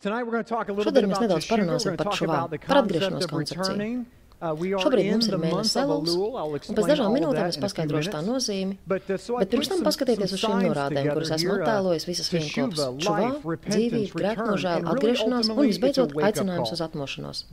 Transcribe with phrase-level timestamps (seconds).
[0.00, 4.04] Šodien mēs nedaudz parunāsim par šuvām, par atgriešanos koncepciju.
[4.40, 9.04] Šobrīd mums ir mēnesis Elus, un pēc dažām minūtēm es paskaidrošu tā nozīmi, bet
[9.52, 13.28] pirms tam paskatieties uz šīm norādēm, kuras esmu attēlojis visas vienkopas- šuvā,
[13.68, 17.44] dzīvība, grēknožēla, atgriešanās un visbeidzot aicinājums uz atmošanos.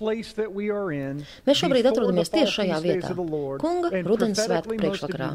[0.00, 3.10] Mēs šobrīd atrodamies tieši šajā vietā,
[3.60, 5.32] Kunga rudens svētku priekšvakarā.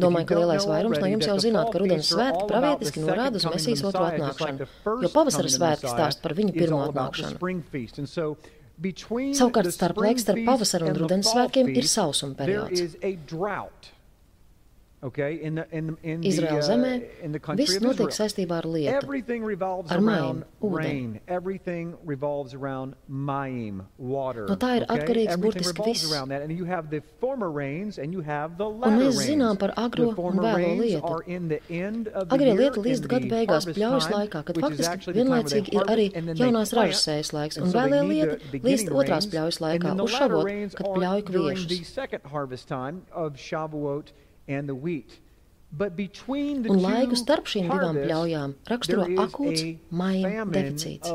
[0.00, 3.84] Domāju, ka lielais vairums no jums jau zināt, ka rudens svētki pravietiski norāda uz Mesijas
[3.88, 4.68] otro atnākšanu,
[5.04, 7.36] jo pavasara svētki stāst par viņu pirmo atnākšanu.
[8.80, 12.96] Savukārt starp laiks starp pavasara un rudens svētkiem ir sausuma periods.
[15.02, 19.06] Okay, in the, in the, in Izraēla zemē uh, viss notiek saistībā ar lietu,
[19.88, 21.22] ar maim, ūdeni.
[24.50, 26.04] No tā ir atkarīgs burtiski viss.
[28.68, 31.00] Un mēs zinām par agro un vēlo lietu.
[32.28, 36.06] Agrie lieta līdz gada beigās pļaujas laikā, kad faktiski vienlaicīgi ir arī
[36.44, 40.44] jaunās ražas sējas laiks, un vēlē lieta līdz otrās pļaujas laikā, uzšavot,
[40.76, 41.68] kad pļauj kviešus.
[46.74, 49.62] Un laiku starp šīm divām pļaujām raksturo akūts
[49.94, 51.10] maija deficīts.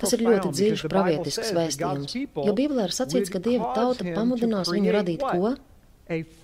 [0.00, 4.94] Tas ir ļoti dziļš pravietisks vēstījums, jo Bībelē ir sacīts, ka Dieva tauta pamudinās viņu
[4.96, 5.52] radīt ko?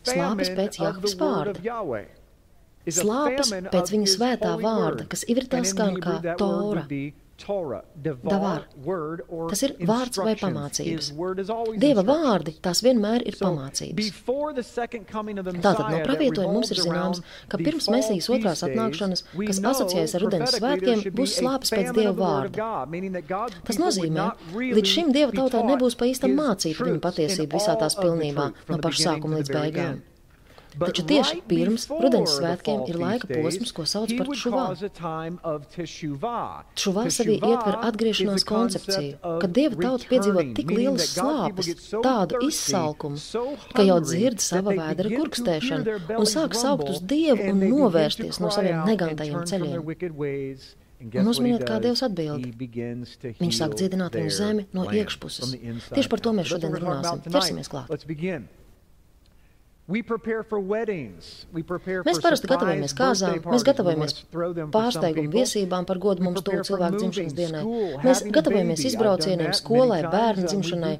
[0.04, 1.56] Slāpes pēc Jahves vārda.
[2.92, 6.84] Slāpes pēc viņa svētā vārda, kas ivritā skan kā Tora.
[8.30, 8.62] Davar.
[9.50, 11.08] Tas ir vārds vai pamācības.
[11.82, 14.10] Dieva vārdi tās vienmēr ir pamācības.
[15.64, 20.54] Tātad no pravietojuma mums ir zināms, ka pirms Mesijas otrās atnākšanas, kas asociējas ar rudens
[20.60, 22.70] svētkiem, būs slāpes pēc Dieva vārda.
[23.66, 28.50] Tas nozīmē, līdz šim Dieva tautā nebūs pa īstam mācīta viņa patiesība visā tās pilnībā,
[28.70, 30.02] no paša sākuma līdz beigām.
[30.80, 34.64] Taču tieši pirms rudens svētkiem ir laika posms, ko sauc par šuvā.
[36.84, 41.70] Šuvā sevī ietver atgriešanās koncepciju, kad dieva tauta piedzīvo tik lielas slāpes,
[42.04, 43.20] tādu izsalkumu,
[43.74, 48.82] ka jau dzird sava vēdera kurkstēšanu un sāk saukt uz dievu un novērsties no saviem
[48.88, 49.84] negantajiem ceļiem.
[51.04, 52.46] Un uzminiet, kā Dievs atbild.
[52.56, 55.52] Viņš sāk dziedināt viņu zemi no iekšpuses.
[55.90, 57.24] Tieši par to mēs šodien runāsim.
[57.28, 57.90] Ķersimies klāt.
[59.84, 60.06] Mēs
[62.24, 64.14] parasti gatavojamies kāzām, mēs gatavojamies
[64.72, 67.60] pārsteigumu viesībām par godu mums tuvu cilvēku dzimšanas dienai.
[68.00, 70.94] Mēs gatavojamies izbraucieniem, skolai, bērnu dzimšanai.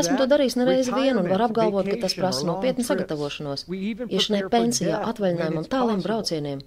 [0.00, 3.68] Esmu to darījis nereizi vien un var apgalvot, ka tas prasa nopietnu sagatavošanos.
[3.68, 6.64] Iešanai pensijā, atvaļinājumam, tāliem braucieniem.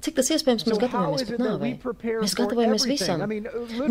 [0.00, 1.70] Cik tas iespējams mēs gatavojamies pat nāvei?
[2.22, 3.24] Mēs gatavojamies visam.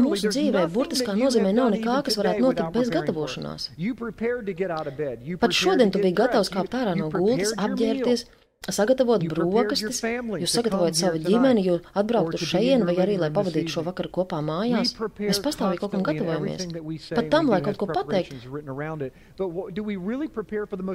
[0.01, 3.67] Mūsu dzīvē burtiskā nozīmē nav nekā, kas varētu notikt bez gatavošanās.
[5.43, 8.25] Pat šodien tu biji gatavs kāpt ārā no gultas, apģērbties,
[8.67, 13.83] sagatavot brokastis, jūs sagatavojat savu ģimeni, jūs atbraukt uz šejienu vai arī, lai pavadītu šo
[13.87, 14.91] vakaru kopā mājās.
[15.19, 16.67] Mēs pastāvīgi kaut kam gatavojamies.
[17.15, 18.35] Pat tam, lai kaut ko pateikt.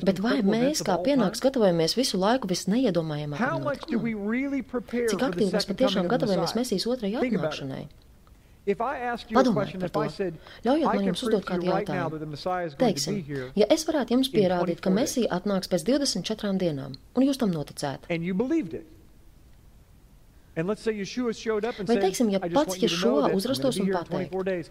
[0.05, 4.15] Bet vai mēs, kā pienāks, gatavojamies visu laiku visneiedomājamākam notikumam?
[4.85, 7.85] Cik aktīvi mēs patiešām gatavojamies Mesijas otrajai atnākšanai?
[8.65, 10.03] Padomājiet par to.
[10.65, 12.77] Ļaujiet man jums uzdot kādu jautājumu.
[12.81, 13.19] Teiksim,
[13.61, 18.09] ja es varētu jums pierādīt, ka Mesija atnāks pēc 24 dienām, un jūs tam noticētu.
[20.55, 24.71] Vai teiksim, ja pats Ješua uzrastos un pateikt,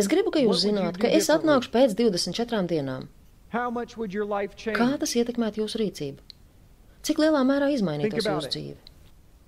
[0.00, 3.06] es gribu, ka jūs zinātu, ka es atnākšu pēc 24 dienām.
[3.52, 6.18] Kā tas ietekmētu jūsu rīcību?
[7.02, 8.76] Cik lielā mērā izmainītos jūsu dzīve?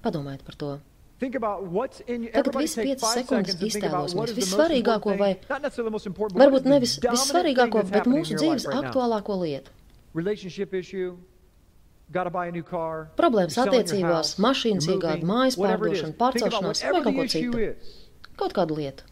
[0.03, 0.71] Padomājiet par to.
[1.23, 5.31] Tagad viss piecas sekundes iztēlosimies vissvarīgāko vai
[6.43, 9.71] varbūt nevis vissvarīgāko, bet mūsu dzīves aktuālāko lietu.
[13.17, 17.71] Problēmas attiecībās, mašīnas iegāde, mājas pārdošana, pārcelšanās vai kaut ko citu.
[18.43, 19.07] Kaut kādu lietu.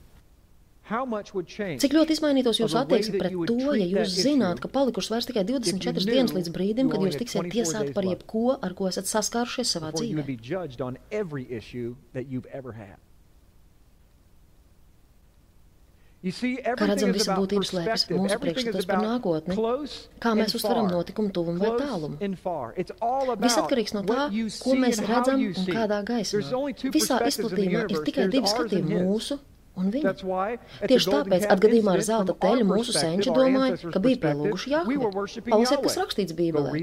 [0.90, 6.02] Cik ļoti izmainītos jūsu attieksme pret to, ja jūs zināt, ka palikušas vairs tikai 24
[6.08, 10.24] dienas līdz brīdim, kad jūs tiksiet tiesāti par jebko, ar ko esat saskārušies savā dzīvē?
[16.20, 19.54] Kā redzam, visa būtība slēpjas mūsu priekšstatos par nākotni,
[20.20, 22.18] kā mēs uztveram notikumu tuvumu vai tālumu.
[23.40, 24.26] Viss atkarīgs no tā,
[24.60, 26.42] ko mēs redzam un kādā gaismā.
[26.92, 29.38] Visā izplatījumā ir tikai divi skatījumi- mūsu
[29.80, 30.12] un viņa.
[30.90, 34.98] Tieši tāpēc atgadījumā ar zelta teļu mūsu senči domāja, ka bija pielūguši Jahve.
[35.48, 36.74] Palasiet, kas rakstīts Bībelē.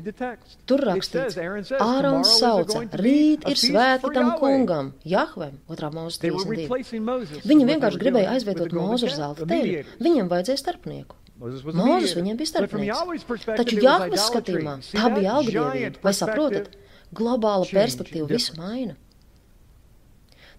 [0.69, 1.37] Tur rakstīts,
[1.77, 7.45] Ārons sauca, rīt ir svēti tam kungam, Jahvem, otrā mūzes 32.
[7.47, 9.85] Viņi vienkārši gribēja aizvietot mūzu ar zelta teļu.
[10.03, 11.21] Viņam vajadzēja starpnieku.
[11.37, 13.25] Mūzes viņiem bija starpnieks.
[13.59, 16.71] Taču Jahves skatījumā tā bija algrievība, vai saprotat?
[17.15, 18.97] Globāla perspektīva visu maina.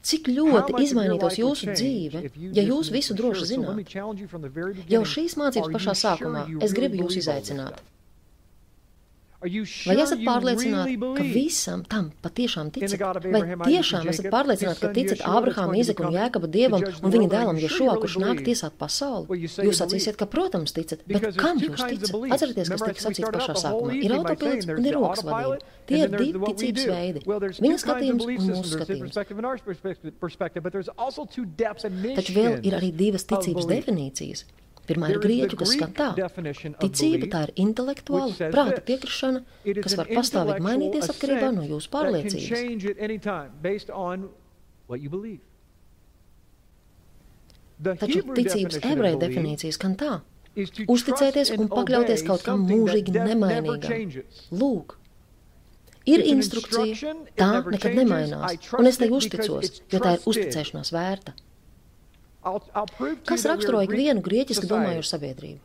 [0.03, 2.25] Cik ļoti izmainītos jūsu dzīve,
[2.55, 3.95] ja jūs visu droši zināt.
[4.89, 7.83] Jau šīs mācības pašā sākumā es gribu jūs izaicināt.
[9.39, 12.99] Vai esat pārliecināti, ka visam tam patiešām ticat?
[13.31, 17.95] Vai tiešām esat pārliecināti, ka ticat Ābrahāma, Izaka un Jēkaba dievam un viņa dēlam Ješua,
[18.03, 19.39] kurš nāk tiesāt pasauli?
[19.47, 22.11] Jūs sacīsiet, ka, protams, ticat, bet kam jūs ticat?
[22.35, 23.95] Atcerieties, kas tika sacīts pašā sākumā.
[24.03, 25.63] Ir autopilts un ir rokas vadība.
[25.89, 27.23] Tie ir divi ticības veidi.
[27.63, 29.15] Viņa skatījums un mūsu skatījums.
[32.19, 34.49] Taču vēl ir arī divas ticības definīcijas.
[34.89, 36.09] Pirmā ir grieķu, kas skan tā.
[36.81, 39.43] Ticība tā ir intelektuāla, prāta piekrišana,
[39.85, 42.49] kas var pastāvīgi mainīties atkarībā no jūsu pārliecības.
[47.79, 50.15] Taču ticības ebreju definīcija skan tā.
[50.91, 54.17] Uzticēties un pakļauties kaut kam mūžīgi nemainīgam.
[54.59, 54.97] Lūk,
[56.09, 61.37] ir instrukcija, tā nekad nemainās, un es tai uzticos, jo tā ir uzticēšanās vērta.
[63.29, 65.59] Kas raksturo ikvienu grieķiski domājošu sabiedrību?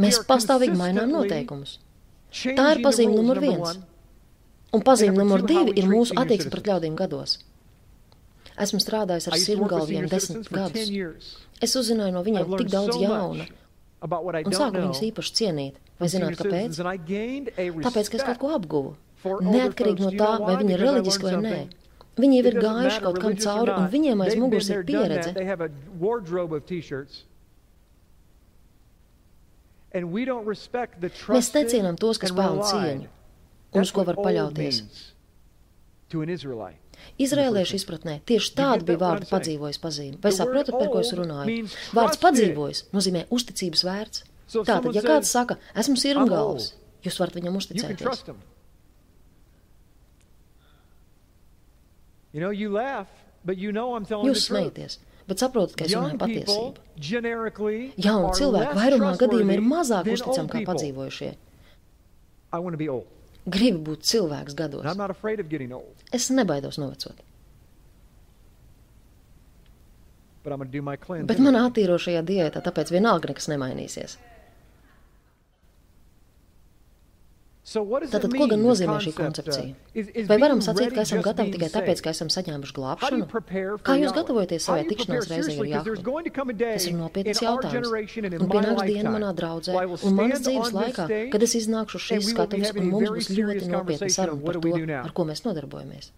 [0.00, 1.78] Mēs pastāvīgi mainām noteikumus.
[2.32, 3.80] Tā ir pazīme numur viens.
[4.72, 7.38] Un pazīme numur divi ir mūsu attieksme pret ļaudīm gados.
[8.62, 11.32] Esmu strādājis ar sirmgalviem desmit gadus.
[11.62, 13.46] Es uzzināju no viņiem tik daudz jauna,
[14.02, 15.78] un sāku viņus īpaši cienīt.
[16.00, 16.80] Vai zināt, kāpēc?
[17.84, 18.96] Tāpēc, ka es kaut ko apguvu.
[19.46, 21.60] Neatkarīgi no tā, vai viņi ir reliģiski vai nē.
[22.20, 25.32] Viņi jau ir gājuši kaut kam cauri, un viņiem aiz muguras ir pieredze.
[31.32, 33.08] Mēs necienām tos, kas pelna cieņu
[33.72, 34.82] un uz ko var paļauties.
[37.18, 40.20] Izrēliešu izpratnē tieši tāda bija vārda padzīvojis pazīme.
[40.22, 41.64] Vai saprotat, par ko es runāju?
[41.96, 44.24] Vārds padzīvojis nozīmē uzticības vērts.
[44.52, 46.74] Tātad, ja kāds saka, esmu sirmgalvs,
[47.06, 48.24] jūs varat viņam uzticēties.
[52.32, 53.08] You know, you laugh,
[53.44, 54.98] but you know I'm telling Jūs smējaties,
[55.28, 56.84] bet saprotat, ka es runāju patiesību.
[58.00, 61.32] Jauni cilvēki vairumā gadījumā ir mazāk uzticami kā padzīvojušie.
[63.52, 64.84] Gribu būt cilvēks gados.
[66.14, 67.20] Es nebaidos novecot.
[70.42, 74.16] Bet manā attīrošajā diētā tāpēc vienalga nekas nemainīsies.
[77.62, 79.74] Tātad, ko gan nozīmē šī koncepcija?
[80.26, 83.28] Vai varam sacīt, ka esam gatavi tikai tāpēc, ka esam saņēmuši glābšanu?
[83.86, 85.94] Kā jūs gatavojaties savai tikšanās reizei ar Jahvu?
[86.58, 87.86] Tas ir nopietns jautājums.
[88.42, 91.06] Un pienāks diena manā draudzē un manas dzīves laikā,
[91.36, 95.30] kad es iznākšu šīs skatuves un mums būs ļoti nopietna saruna par to, ar ko
[95.30, 96.10] mēs nodarbojamies.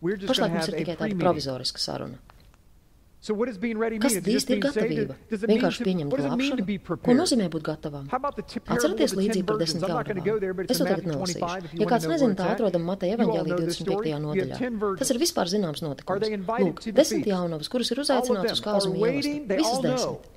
[0.00, 2.22] Pašlaik mums ir tikai tāda provizoriska saruna.
[3.20, 5.14] Kas īsti ir gatavība?
[5.28, 6.64] Vienkārši pieņemt glābšanu?
[7.04, 8.06] Ko nozīmē būt gatavam?
[8.08, 10.64] Atcerieties līdzību par desmit jaunavām.
[10.64, 11.76] Es to tagad nelasīšu.
[11.82, 14.16] Ja kāds nezina, tā atrodam Mateja evaņģēlī 25.
[14.24, 14.56] nodaļā.
[15.02, 16.24] Tas ir vispār zināms notikums.
[16.64, 19.56] Lūk, desmit jaunavas, kuras ir uzaicināts uz kāzu mīlestību.
[19.60, 20.36] Visas desmit.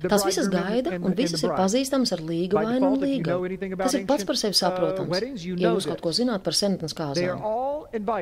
[0.00, 3.74] Tās visas gaida, un visas ir pazīstamas ar līgu vai nu līgu.
[3.82, 7.42] Tas ir pats par sevi saprotams, ja jūs kaut ko zināt par senatnes kāzām.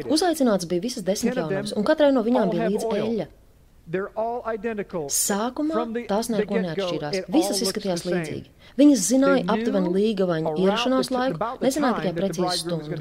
[0.08, 3.28] Uzaicināts bija visas desmit jaunavas, un katrai no viņām bija līdz eļļa.
[5.08, 5.74] Sākumā
[6.10, 7.14] tās neko neatšķirās.
[7.32, 8.50] Visas izskatījās līdzīgi.
[8.78, 12.98] Viņas zināja aptuveni līgavaņa ierašanās laiku, nezināja tikai precīzi stundu.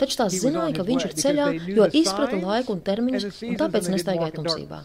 [0.00, 4.34] Taču tās zināja, ka viņš ir ceļā, jo izprata laiku un termiņus, un tāpēc nestaigāja
[4.34, 4.80] tumsībā.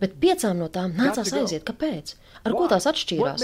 [0.00, 1.62] Bet piecām no tām nācās aiziet.
[1.64, 2.16] Kāpēc?
[2.44, 3.40] Ar ko tās atšķīrās?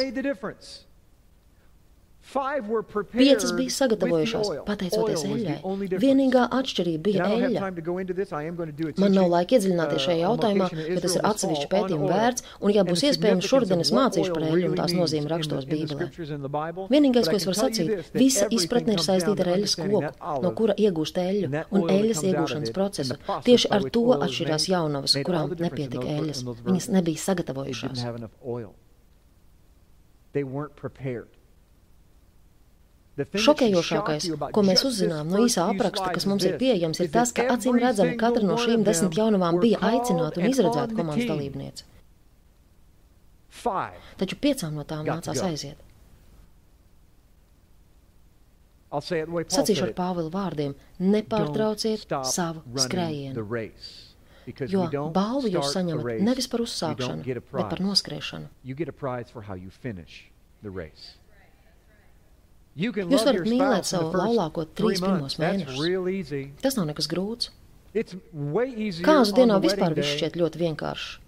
[2.32, 5.56] Piecas bija sagatavojušās, pateicoties eļļai.
[6.00, 7.60] Vienīgā atšķirība bija eļļa.
[9.02, 13.04] Man nav laika iedziļināties šajā jautājumā, bet tas ir atsevišķi pētījumu vērts, un, ja būs
[13.10, 16.08] iespējams, šodien es mācīšu par eļļu un tās nozīmi rakstos Bībelē.
[16.94, 20.02] Vienīgais, ko es varu sacīt, visa izpratne ir saistīta ar eļļas koku,
[20.46, 23.18] no kura iegūst eļļu un eļļas iegūšanas procesu.
[23.48, 26.44] Tieši ar to atšķirās jaunavas, kurām nepietika eļļas.
[26.64, 28.06] Viņas nebija sagatavojušās.
[30.32, 31.28] They weren't prepared.
[33.20, 34.26] Šokējošākais,
[34.56, 38.16] ko mēs uzzinām no īsā apraksta, kas mums ir pieejams, ir tas, ka acīm redzami
[38.20, 41.84] katra no šīm desmit jaunavām bija aicināta un izredzēta komandas dalībniece.
[44.22, 45.76] Taču piecām no tām nācās aiziet.
[48.92, 53.44] Sacīšu ar Pāvila vārdiem: nepārtrauciet savu skrējienu.
[54.72, 58.48] Jo balvu jūs saņemat nevis par uzsākšanu, bet par noskrēšanu.
[62.76, 66.46] Jūs varat mīlēt savu laulāko trīs pirmos mēnešus.
[66.62, 67.50] Tas nav nekas grūts.
[67.92, 71.18] Kāzu dienā vispār viss šķiet ļoti vienkāršs.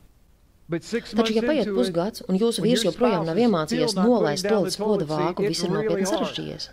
[0.64, 5.44] Taču, ja paiet pusgads, un jūsu vīrs joprojām nav iemācījies nolaist to līdz poda vāku,
[5.44, 6.70] viss ir nopietni sarežģījies.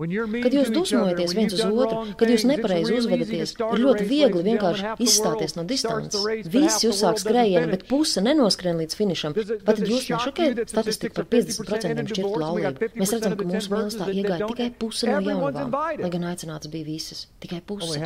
[0.00, 5.56] Kad jūs dusmojaties viens uz otru, kad jūs nepareizi uzvedaties, ir ļoti viegli vienkārši izstāties
[5.58, 6.24] no distances.
[6.48, 9.36] Visi uzsāk skrējienu, bet puse nenoskrien līdz finišam.
[9.36, 12.90] Tad jūs nešokējat statistika par 50% šķirtu laulību?
[12.96, 17.26] Mēs redzam, ka mūsu mīlestā iegāja tikai puse no jaunavām, lai gan aicināts bija visas.
[17.44, 18.00] Tikai puse.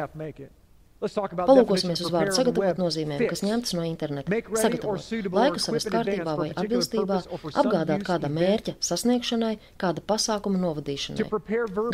[1.04, 4.40] Palūkosimies uz vārdu sagatavot nozīmēm, kas ņemtas no interneta.
[4.56, 5.00] Sagatavot
[5.34, 7.20] laiku savas kārtībā vai atbilstībā,
[7.62, 11.28] apgādāt kāda mērķa sasniegšanai, kāda pasākuma novadīšanai.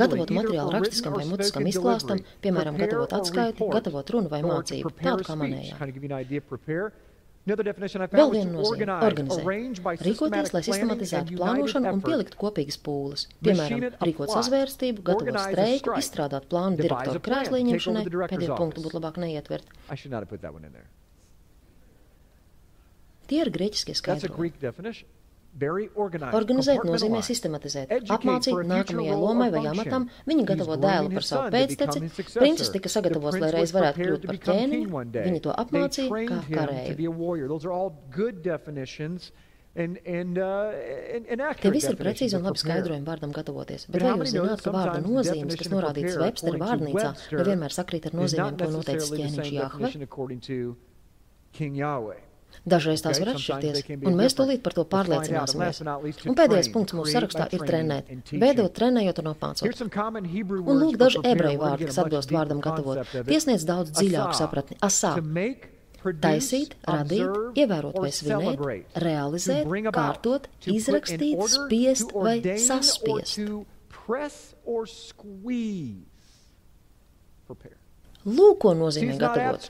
[0.00, 5.38] Gatavot materiālu rakstiskam vai mutiskam izklāstam, piemēram, gatavot atskaiti, gatavot runu vai mācību, tādu kā
[5.42, 5.78] manējā.
[7.48, 9.44] Vēl viena nozīme- organizēt.
[10.04, 13.26] Rīkoties, lai sistematizētu plānošanu un pielikt kopīgas pūles.
[13.42, 19.64] Piemēram, rīkot sazvērstību, gatavot streiku, izstrādāt plānu direktoru krēslī ņemšanai, pēdējo punktu būtu labāk neietvert.
[23.30, 25.06] Tie ir grieķiskie skaidrojumi.
[25.58, 31.98] Organizēt nozīmē sistematizēt, apmācīt nākamajai lomai vai amatam, viņa gatavo dēlu par savu pēcteci,
[32.38, 36.96] princis tika sagatavots, lai reiz varētu kļūt par ķēniņu, viņi to apmācīja kā karēju.
[39.76, 40.72] And, and, uh,
[41.14, 44.64] and, and Tie visi ir precīzi un labi skaidrojumi vārdam gatavoties, bet vai jūs zināt,
[44.64, 49.92] ka vārda nozīmes, kas norādītas Webstera vārnīcā, nevienmēr sakrīt ar nozīmēm, ko noteicis ķēniņš Jahve?
[52.68, 55.80] Dažreiz tās var atšķirties, un mēs tūlīt par to pārliecināsimies.
[56.28, 58.10] Un pēdējais punkts mūsu sarakstā ir trenēt.
[58.36, 59.80] Beidzot, trenējot un apmācot.
[60.60, 63.00] Un lūk daži ebreju vārdi, kas atbilst vārdam gatavot.
[63.30, 64.76] Tiesniedz daudz dziļāku sapratni.
[64.84, 65.14] Asā.
[66.00, 68.60] Taisīt, radīt, ievērot vai svinēt,
[69.04, 73.36] realizēt, kārtot, izrakstīt, spiest vai saspiest.
[78.24, 79.68] Lūk, ko nozīmē gatavot.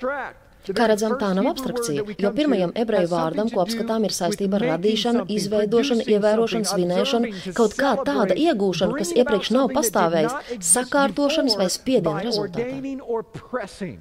[0.69, 5.25] Kā redzam, tā nav abstrakcija, jo pirmajam ebreju vārdam, ko apskatām, ir saistība ar radīšanu,
[5.37, 13.99] izveidošanu, ievērošanu, svinēšanu, kaut kā tāda iegūšana, kas iepriekš nav pastāvējis, sakārtošanas vai spiediena rezultātā.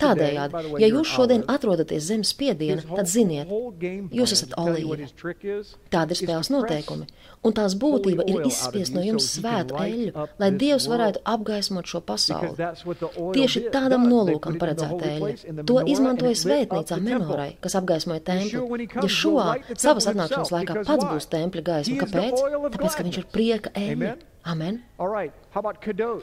[0.00, 3.48] Tādējādi, ja jūs šodien atrodaties zem spiediena, tad ziniet,
[4.14, 4.98] jūs esat olīva.
[5.90, 7.06] Tāda ir spēles noteikumi,
[7.46, 12.54] un tās būtība ir izspiest no jums svētu eļļu, lai Dievs varētu apgaismot šo pasauli.
[13.36, 15.66] Tieši tādam nolūkam paredzēta eļļa.
[15.70, 18.88] To izmantoja svētnīcā Menorai, kas apgaismoja templi.
[18.96, 19.36] Ja šo
[19.76, 22.42] savas atnākšanas laikā pats būs tempļa gaisma, kāpēc?
[22.74, 24.16] Tāpēc, ka viņš ir prieka eļļa.
[24.48, 24.78] Amen.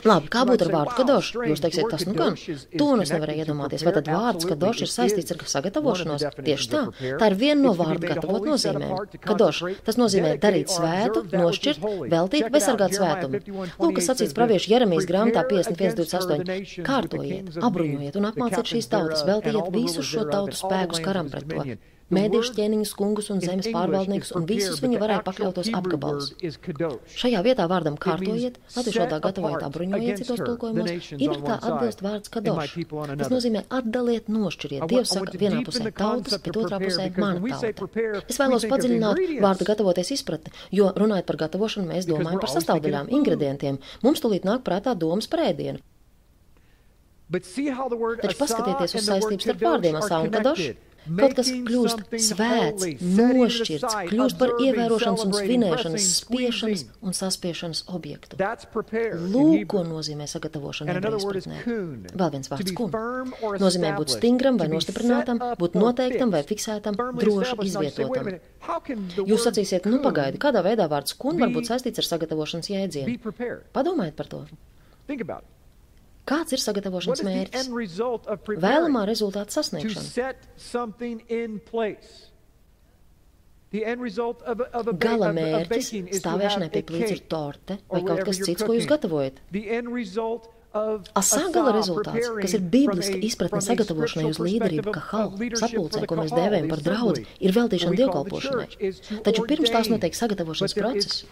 [0.08, 1.36] Labi, kā būtu ar vārdu kadošs?
[1.52, 2.38] Jūs teiksiet, tas nu gan.
[2.80, 3.84] To nu es nevarēju iedomāties.
[3.86, 6.26] Vai tad vārds kadošs ir saistīts ar sagatavošanos?
[6.38, 6.82] Tieši tā.
[7.22, 8.96] Tā ir viena no vārdu gatavot nozīmēm.
[9.22, 9.82] Kadošs.
[9.86, 13.44] Tas nozīmē darīt svētu, nošķirt, veltīt vai sargāt svētumu.
[13.78, 16.82] Lūk, kas sacīts praviešu Jeremijas grāmatā 51.28.
[16.88, 21.78] Kārtojiet, apbruņojiet un apmāciet šīs tautas, veltījiet visus šo tautu spēkus karam pret to
[22.14, 26.30] mēdīšu ķēniņus, kungus un zemes pārvaldniekus, un visus viņi varēja pakļautos apgabalus.
[27.18, 32.78] Šajā vietā vārdam kārtojiet, latviešodā gatavojiet apbruņojiet citos tulkojumos, ibrtā atbilst vārds kadoš.
[33.20, 34.88] Tas nozīmē atdaliet, nošķiriet.
[34.92, 38.24] Dievs saka vienā pusē tautas, bet otrā pusē mana tauta.
[38.28, 43.82] Es vēlos padziļināt vārdu gatavoties izpratni, jo runājot par gatavošanu, mēs domājam par sastāvdaļām, ingredientiem.
[44.06, 45.84] Mums tulīt nāk prātā domas par ēdienu.
[47.28, 50.70] Taču paskatieties uz saistības starp vārdiem asā un kadoš.
[51.08, 58.38] Kaut kas kļūst svēts, nošķirts, kļūst par ievērošanas un svinēšanas, spiešanas un saspiešanas objektu.
[58.38, 61.62] Lūk, ko nozīmē sagatavošana izpratnē.
[62.14, 62.94] Vēl viens vārds kun.
[63.64, 68.32] Nozīmē būt stingram vai nostiprinātam, būt noteiktam vai fiksētam, droši izvietotam.
[69.28, 73.20] Jūs sacīsiet, nu pagaidi, kādā veidā vārds kun var būt saistīts ar sagatavošanas jēdzienu.
[73.76, 74.46] Padomājiet par to.
[76.28, 77.70] Kāds ir sagatavošanas mērķis?
[78.64, 80.04] Vēlamā rezultāta sasniegšana.
[85.04, 85.90] Gala mērķis
[86.22, 89.42] stāvēšanai pie plīts ir torte vai kaut kas cits, ko jūs gatavojat.
[91.18, 96.68] Asā gala rezultāts, kas ir bibliska izpratne sagatavošanai uz līderību kahal, sapulcē, ko mēs dēvējam
[96.70, 98.68] par draudzi, ir veltīšana dievkalpošanai.
[99.26, 101.24] Taču pirms tās notiek sagatavošanas process.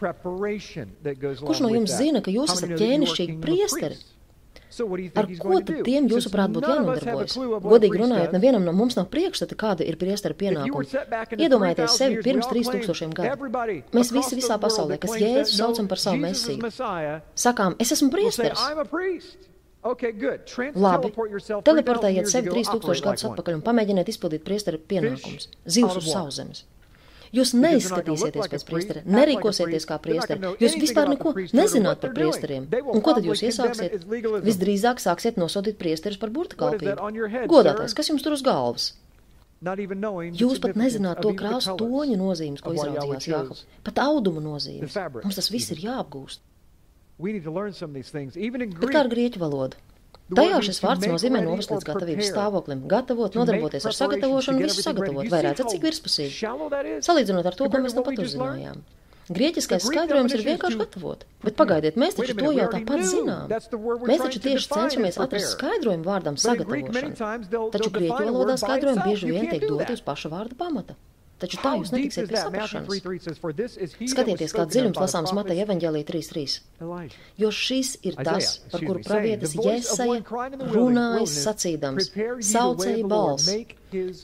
[1.46, 4.00] Kurš no jums zina, ka jūs esat ķēnišķīgi priesteri?
[4.76, 7.36] Ar ko tad tiem, jūsuprāt, būtu jānodarbojas?
[7.64, 10.84] Godīgi runājot, nevienam no mums nav priekšstata, kāda ir priestara pienākuma.
[11.38, 13.50] Iedomājieties sevi pirms 3000 gadu.
[13.96, 16.72] Mēs visi visā pasaulē, kas Jēzu saucam par savu mesiju,
[17.40, 18.60] sakām, es esmu priesteris.
[20.76, 21.12] Labi,
[21.68, 25.52] teleportējiet sevi 3000 gadus atpakaļ un pamēģiniet izpildīt priestara pienākumus.
[25.66, 26.66] Zivs uz sauszemes.
[27.36, 32.68] Jūs neizskatīsieties pēc priestera, nerīkosieties kā priesteri, jūs vispār neko nezināt par priesteriem.
[32.94, 34.06] Un ko tad jūs iesāksiet?
[34.46, 36.96] Visdrīzāk sāksiet nosodīt priesterus par burta kalpību.
[37.52, 38.94] Godātais, kas jums tur uz galvas?
[39.66, 43.64] Jūs pat nezināt to krāsu toņu nozīmes, ko izraudzījās Jākabs.
[43.88, 44.94] Pat audumu nozīmes.
[45.24, 46.44] Mums tas viss ir jāapgūst.
[47.18, 49.80] Bet kā ar grieķu valodu?
[50.26, 55.30] Tajā šis vārds nozīmē novest līdz gatavības stāvoklim, gatavot, nodarboties ar sagatavošanu, visu sagatavot.
[55.30, 57.02] Vai redzat, cik virspusīgi?
[57.06, 58.82] Salīdzinot ar to, ko mēs nu pat uzzinājām.
[59.26, 63.54] Grieķiskais skaidrojums ir vienkārši gatavot, bet pagaidiet, mēs taču to jau tāpat zinām.
[64.06, 67.34] Mēs taču tieši cenšamies atrast skaidrojumu vārdam sagatavošana,
[67.74, 70.98] taču grieķu valodā skaidrojumi bieži vien tiek doti uz paša vārda pamata.
[71.36, 72.88] Taču tā jūs netiksiet pie saprašanas.
[74.08, 77.10] Skatieties, kā dziļums lasāms Mateja evaņģēlī 3.3.
[77.42, 80.22] Jo šis ir tas, par kuru pravietis Jesaja
[80.72, 82.08] runājis sacīdams,
[82.40, 83.52] saucēja balss.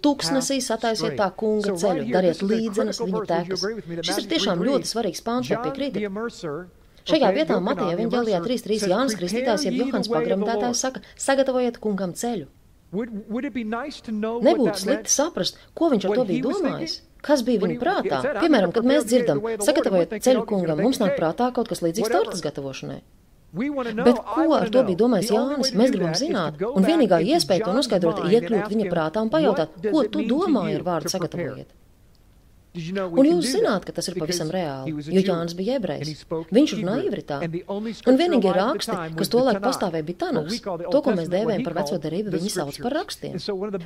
[0.03, 3.67] Tūkstnesī sataisiet tā kunga ceļu, dariet līdzenas viņa tekas.
[4.07, 6.79] Šis ir tiešām ļoti svarīgs pāns, vai piekrītat?
[7.11, 12.47] Šajā vietā Mateja evaņģēlijā 3.3 Jānis Kristītājs jeb Johans pagremdētājs saka, sagatavojiet kungam ceļu.
[12.91, 16.99] Nebūtu slikti saprast, ko viņš ar to bija domājis.
[17.21, 18.19] Kas bija viņa prātā?
[18.41, 23.01] Piemēram, kad mēs dzirdam, sagatavojot ceļu kungam, mums nāk prātā kaut kas līdzīgs tortas gatavošanai.
[23.51, 25.73] Bet ko ar to bija domājis Jānis?
[25.75, 30.05] Mēs gribam zināt, un vienīgā iespēja to noskaidrot ir iekļūt viņa prātā un pajautāt, ko
[30.07, 31.75] tu domāji ar vārdu sagatavojiet.
[32.71, 36.23] Un jūs zināt, ka tas ir pavisam reāli, jo Jānis bija ebrejs.
[36.55, 37.39] Viņš runāja ivritā.
[38.07, 40.61] Un vienīgie raksti, kas tolaik pastāvēja, bija Tanaks.
[40.63, 43.35] To, ko mēs dēvējam par veco derību, viņi sauc par rakstiem.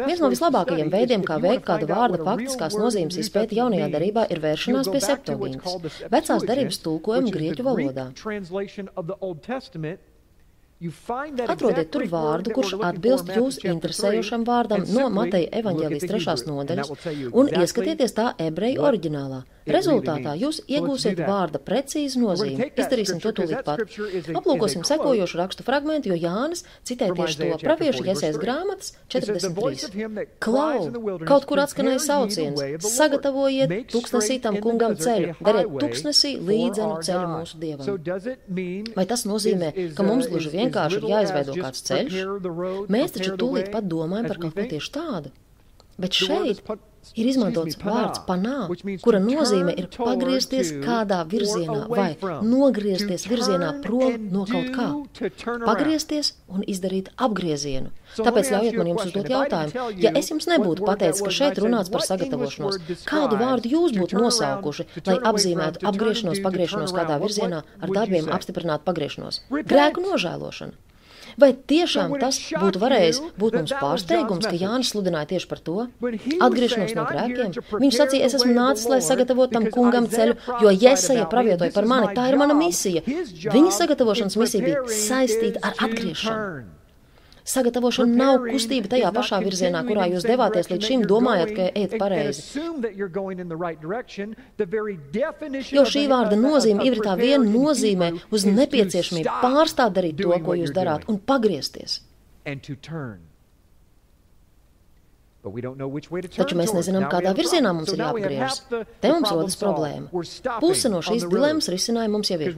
[0.06, 4.92] Viens no vislabākajiem veidiem, kā veikt kāda vārda faktiskās nozīmes izpēti jaunajā derībā, ir vēršanās
[4.94, 8.12] pie septuagintas, vecās derības tulkojuma grieķu valodā.
[10.84, 16.92] Atrodiet tur vārdu, kurš atbilst jūsu interesējošam vārdam no Mateja evaņģēlijas trešās nodaļas
[17.32, 19.46] un ieskatieties tā ebreju oriģinālā.
[19.66, 22.70] Rezultātā jūs iegūsiet vārda precīzu nozīmi.
[22.78, 23.82] Izdarīsim to tūlīt pat.
[24.38, 30.28] Aplūkosim sekojošu rakstu fragmentu, jo Jānis citē tieši to praviešu Iesēs grāmatas 43.
[30.44, 30.90] Klau,
[31.26, 38.94] kaut kur atskanēja sauciens, sagatavojiet tūkstnesītam kungam ceļu, dariet tūkstnesī līdzenu ceļu mūsu dievam.
[38.96, 42.22] Vai tas nozīmē, ka mums gluži vienkārši ir jāizveido kāds ceļš?
[42.94, 45.34] Mēs taču tūlīt pat domājam par kaut ko tieši tādu.
[46.02, 46.62] Bet šeit
[47.14, 48.66] ir izmantots vārds panā,
[49.04, 52.08] kura nozīme ir pagriezties kādā virzienā vai
[52.44, 54.88] nogriezties virzienā prom no kaut kā.
[55.66, 57.94] Pagriezties un izdarīt apgriezienu.
[58.16, 59.86] Tāpēc ļaujiet man jums uzdot jautājumu.
[60.02, 64.88] Ja es jums nebūtu pateicis, ka šeit runāts par sagatavošanos, kādu vārdu jūs būtu nosaukuši,
[65.10, 69.44] lai apzīmētu apgriešanos, pagriešanos kādā virzienā, ar darbiem apstiprināt pagriešanos?
[69.52, 70.80] Grēku nožēlošana.
[71.42, 75.88] Vai tiešām tas būtu varējis būt mums pārsteigums, ka Jānis sludināja tieši par to?
[76.48, 77.58] Atgriešanos no grēkiem.
[77.84, 82.14] Viņš sacīja, es esmu nācis, lai sagatavotu tam kungam ceļu, jo Jesaja pravietoja par mani,
[82.16, 83.04] tā ir mana misija.
[83.06, 86.66] Viņa sagatavošanas misija bija saistīta ar atgriešanu.
[87.46, 92.42] Sagatavošana nav kustība tajā pašā virzienā, kurā jūs devāties līdz šim, domājot, ka ejat pareizi.
[95.76, 101.06] Jo šī vārda nozīme ivritā vien nozīmē uz nepieciešamību pārstāt darīt to, ko jūs darāt,
[101.12, 102.00] un pagriezties.
[105.46, 108.62] Taču mēs nezinām, kādā virzienā mums ir jāapgriežas.
[109.04, 110.10] Te mums rodas problēma.
[110.64, 112.58] Puse no šīs dilemmas risinājuma mums jau ir.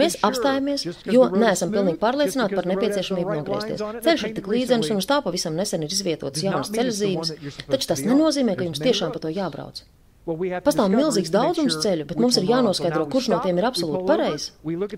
[0.00, 3.86] Mēs apstājamies, jo neesam pilnīgi pārliecināti par nepieciešamību nogriezties.
[4.04, 7.34] Ceļš ir tik līdzenis un uz tā pavisam nesen ir izvietotas jaunas ceļzīmes,
[7.72, 9.84] taču tas nenozīmē, ka jums tiešām pa to jābrauc.
[10.22, 14.52] Pastāv milzīgs daudzums ceļu, bet mums ir jānoskaidro, kurš no tiem ir absolūti pareizs.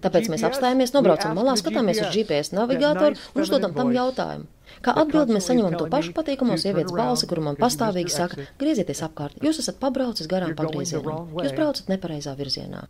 [0.04, 4.44] Tāpēc mēs apstājamies, nobraucam malā, skatāmies uz GPS navigātoru un uzdodam tam jautājumu.
[4.84, 9.40] Kā atbildi mēs saņemam to pašu patīkamo sievietes balsi, kuru man pastāvīgi saka, griezieties apkārt,
[9.44, 12.84] jūs esat pabraucis garām pagriezienam, jūs braucat nepareizā virzienā.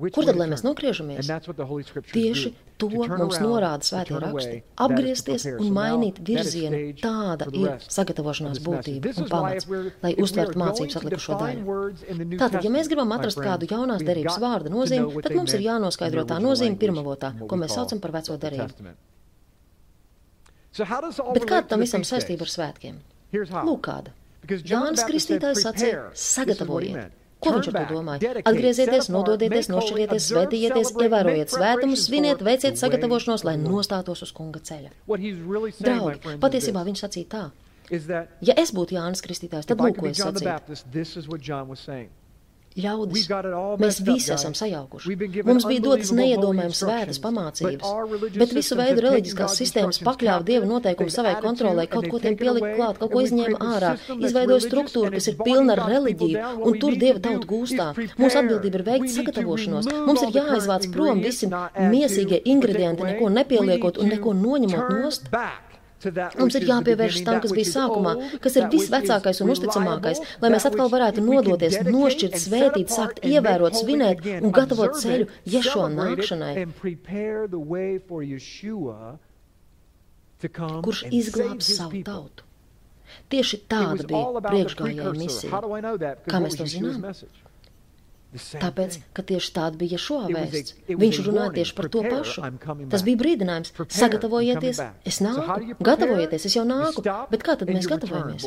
[0.00, 1.28] Kur tad lai mēs nogriežamies?
[2.08, 4.62] Tieši to mums norāda svētie raksti.
[4.80, 9.68] Apgriezties un mainīt virzienu- tāda ir sagatavošanās būtība un pamats,
[10.02, 11.78] lai uztvertu mācības atlikušo daļu.
[12.40, 16.40] Tātad, ja mēs gribam atrast kādu jaunās derības vārda nozīmi, tad mums ir jānoskaidro tā
[16.40, 18.96] nozīme pirmavotā, ko mēs saucam par veco derību.
[20.76, 23.00] Bet kāda tam visam saistība ar svētkiem?
[23.32, 24.12] Lūk, kāda.
[24.48, 27.16] Jānis Kristītājs sacīja: sagatavojiet!
[27.40, 28.32] Ko viņš ar to domāja?
[28.44, 34.90] Atgriezieties, nododieties, nošķirieties, svētījieties, ievērojiet svētumus, sviniet, veiciet sagatavošanos, lai nostātos uz kunga ceļa.
[35.80, 37.44] Draugi, patiesībā viņš sacīja tā.
[38.44, 40.44] Ja es būtu Jānis Kristītājs, tad lūk, ko es sacītu.
[42.78, 43.26] Ļaudis.
[43.80, 45.16] Mēs visi esam sajaukuši.
[45.46, 51.34] Mums bija dotas neiedomājams svētas pamācības, bet visu veidu reliģiskās sistēmas pakļāva Dieva noteikumu savai
[51.42, 55.74] kontrolai, kaut ko tiem pielika klāt, kaut ko izņēma ārā, izveidoja struktūru, kas ir pilna
[55.76, 57.88] ar reliģiju, un tur Dieva tauta gūstā.
[58.20, 59.90] Mūsu atbildība ir veikt sagatavošanos.
[60.06, 65.28] Mums ir jāizvāc prom visi miesīgie ingredienti, neko nepieliekot un neko noņemot nost.
[66.00, 70.88] Mums ir jāpievēršas tam, kas bija sākumā, kas ir visvecākais un uzticamākais, lai mēs atkal
[70.92, 76.54] varētu nodoties, nošķirt, svētīt, sākt ievērot, svinēt un gatavot ceļu Ješo nākšanai,
[80.86, 82.48] kurš izglābs savu tautu.
[83.30, 85.62] Tieši tāda bija priekšgājēja misija.
[86.30, 87.04] Kā mēs to zinām?
[88.30, 90.76] Tāpēc, ka tieši tāda bija šo vēsts.
[90.86, 92.44] Viņš runāja tieši par to pašu.
[92.92, 93.72] Tas bija brīdinājums.
[93.90, 97.02] Sagatavojieties, es nāku, gatavojieties, es jau nāku.
[97.32, 98.46] Bet kā tad mēs gatavojamies?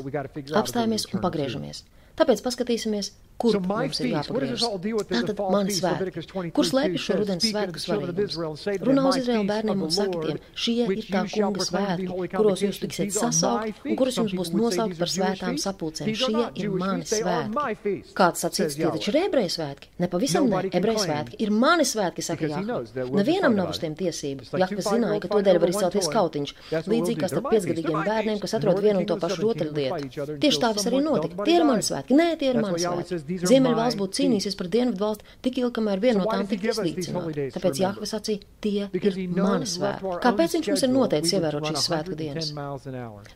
[0.56, 1.84] Apstājamies un pagriežamies.
[2.14, 3.08] Tāpēc paskatīsimies,
[3.42, 4.64] kur so mums ir jāpagriežas.
[5.10, 6.22] Tātad mani svētki.
[6.54, 8.68] Kur slēpjas šo rudens svētku svarīgums?
[8.86, 13.16] Runā uz Izraēlu bērniem un saki tiem, šie ir tā kunga svētki, kuros jūs tiksiet
[13.16, 16.12] sasaukt un kurus jums būs nosaukt par svētām sapulcēm.
[16.22, 17.96] Šie ir mani svētki.
[18.14, 19.90] Kāds sacīts, tie taču ir ebreju svētki.
[20.06, 23.10] Nepavisam ne, ebreju svētki ir mani svētki, saka Jākva.
[23.18, 24.52] Nevienam nav uz tiem tiesību.
[24.54, 26.56] Jākva zināja, ka to dēļ var izcelties kautiņš.
[26.94, 30.38] Līdzīgi kā starp piecgadīgiem bērniem, kas atrod vienu un to pašu rotaļlietu.
[30.44, 31.48] Tieši tā viss arī notika.
[31.48, 32.03] Tie ir mani svētki.
[32.12, 33.20] Nē, tie ir mani svētki.
[33.48, 37.48] Ziemeļvalsts būtu cīnījusies par dienvidu valsti tik ilgi, kamēr viena no tām tika iznīcināta.
[37.56, 40.18] Tāpēc Jāhve sacīja, tie ir mani svētki.
[40.24, 42.52] Kāpēc viņš mums ir noteicis ievērot šīs svētku dienas?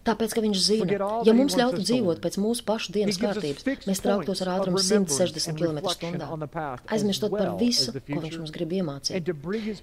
[0.08, 4.44] Tāpēc, ka viņš zina, ja mums ļautu dzīvot pēc mūsu pašu dienas kārtības, mēs trauktos
[4.46, 6.66] ar ātrumu 160 km/h,
[6.98, 9.32] aizmirstot par visu, ko viņš mums grib iemācīt.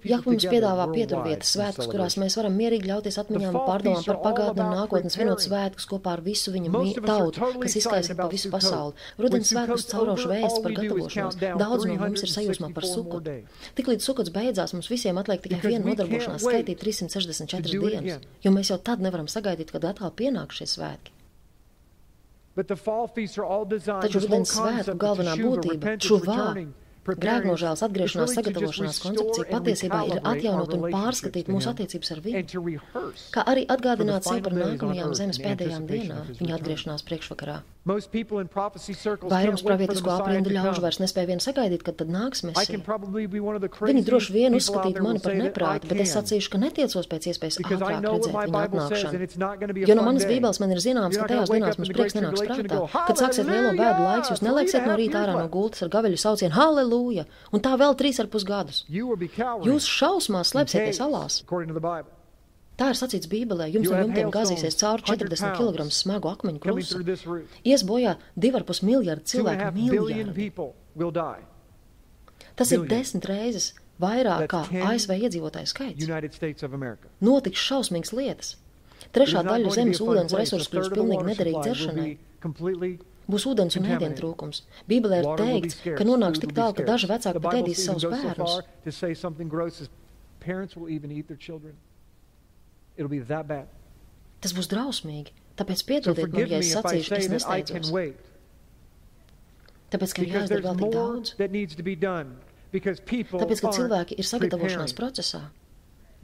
[0.05, 4.65] Jāhve mums piedāvā pieturvietas svētkus, kurās mēs varam mierīgi ļauties atmiņām un pārdomām par pagātni
[4.65, 6.73] un nākotni, svinot svētkus kopā ar visu viņa
[7.05, 8.74] tautu, kas izkaisa pa visu pasauli.
[9.21, 11.39] Rudens svētkus caurošu vēsts par gatavošanos.
[11.61, 13.37] Daudz no mums ir sajūsmā par sukotu.
[13.79, 18.79] Tiklīdz sukots beidzās, mums visiem atliek tikai viena nodarbošanās skaitīt 364 dienas, jo mēs jau
[18.91, 21.15] tad nevaram sagaidīt, kad atkal pienāk šie svētki.
[22.55, 26.39] Taču rudens svētku galvenā būtība- čuvā,
[27.05, 32.81] Grēknožēlas atgriešanās sagatavošanās koncepcija patiesībā ir atjaunot un pārskatīt mūsu attiecības ar viņu,
[33.35, 37.61] kā arī atgādināt sev par nākamajām zemes pēdējām dienām viņa atgriešanās priekšvakarā.
[37.85, 42.81] Vairums pravietisko aprindu ļaužu vairs nespēja vien sagaidīt, kad tad nāks mesija.
[42.81, 48.01] Viņi droši vien uzskatītu mani par neprātu, bet es sacīšu, ka netiecos pēc iespējas ātrāk
[48.07, 49.85] redzēt viņa atnākšanu.
[49.85, 52.81] Jo no manas bībeles man ir zināms, ka tajās dienās mums prieks nenāks prātā.
[52.95, 56.57] Kad sāksiet lielo bēdu laiks, jūs nelaiksiet no rīta ārā no gultas ar gaveļu saucienu
[56.57, 56.94] Halleluja!
[57.55, 58.85] Un tā vēl trīs ar pus gadus.
[58.91, 61.41] Jūs šausmās slēpsieties alās.
[62.75, 67.05] Tā ir sacīts Bībelē, jums no jumtiem gāzīsies cauri 40 kg smagu akmeņu krustu.
[67.63, 70.51] Ies bojā 2,5 miljardu cilvēku miljardi.
[72.59, 76.03] Tas ir desmit reizes vairāk kā ASV iedzīvotāju skaits.
[77.23, 78.57] Notiks šausmīgas lietas.
[79.15, 82.11] Trešā daļa zemes ūdens resursu kļūs pilnīgi nederīgi dzeršanai.
[83.31, 84.63] Būs ūdens un ēdienu trūkums.
[84.91, 88.59] Bībelē ir teikts, ka nonāks tik tālu, ka daži vecāki pat ēdīs savus bērnus.
[94.45, 95.33] Tas būs drausmīgi.
[95.57, 97.91] Tāpēc piedodiet man, ja es sacīšu, es nesteidzos.
[99.95, 101.33] Tāpēc, ka ir jāizdara vēl tik daudz.
[102.75, 105.43] Tāpēc, ka cilvēki ir sagatavošanās procesā.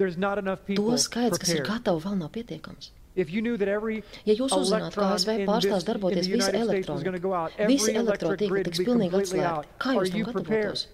[0.01, 2.91] To skaits, kas ir gatavi, vēl nav pietiekams.
[3.18, 7.20] Ja jūs uzzinātu, ka ASV pārstās darboties visi elektroni,
[7.66, 10.87] visi elektrotīkli tiks pilnīgi atslēgti, kā jūs tam gatavotos?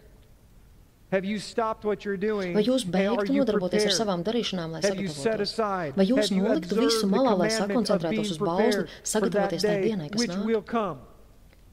[1.12, 5.52] Vai jūs beigtu nodarboties ar savām darīšanām, lai sagatavotos?
[5.96, 11.04] Vai jūs noliktu visu malā, lai sakoncentrētos uz bausli, sagatavoties tai dienai, kas nāk?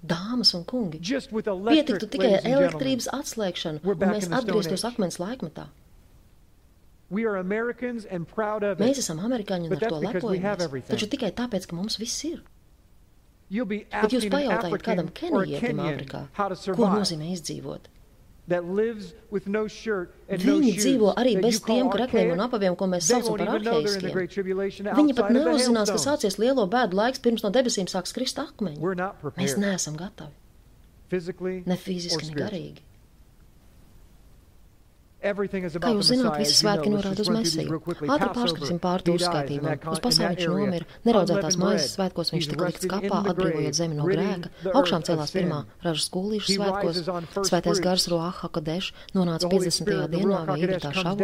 [0.03, 5.69] Dāmas un kungi, pietiktu tikai elektrības atslēgšana, un mēs atgrieztos akmens laikmetā.
[7.13, 12.41] Mēs esam amerikāņi un ar to lepojamies, taču tikai tāpēc, ka mums viss ir.
[13.53, 16.21] Bet jūs pajautājat kādam kenijietim Āfrikā,
[16.73, 17.89] ko nozīmē izdzīvot?
[20.43, 24.11] Viņi dzīvo arī bez tiem krekliem un apaviem, ko mēs saucam par arheiskiem.
[24.97, 28.81] Viņi pat neuzzinās, ka sācies lielo bēdu laiks, pirms no debesīm sāks krist akmeņi.
[29.37, 30.33] Mēs neesam gatavi.
[31.69, 32.81] Ne fiziski, ne garīgi.
[35.23, 37.77] Kā jūs zināt, visi svētki norāda uz Mēsiju.
[38.11, 39.79] Ātri pārskatīsim pār to uzskaitījumam.
[39.93, 44.51] Uz pasauli viņš nomira, neraudzētās maizes svētkos viņš tika likts kapā, atbrīvojot zemi no grēka,
[44.73, 46.99] augšām celās pirmā ražas kūlīšu svētkos,
[47.47, 49.93] svētais gars Roaha Kadeš nonāca 50.
[50.11, 51.23] dienā vai Ivritā šavot.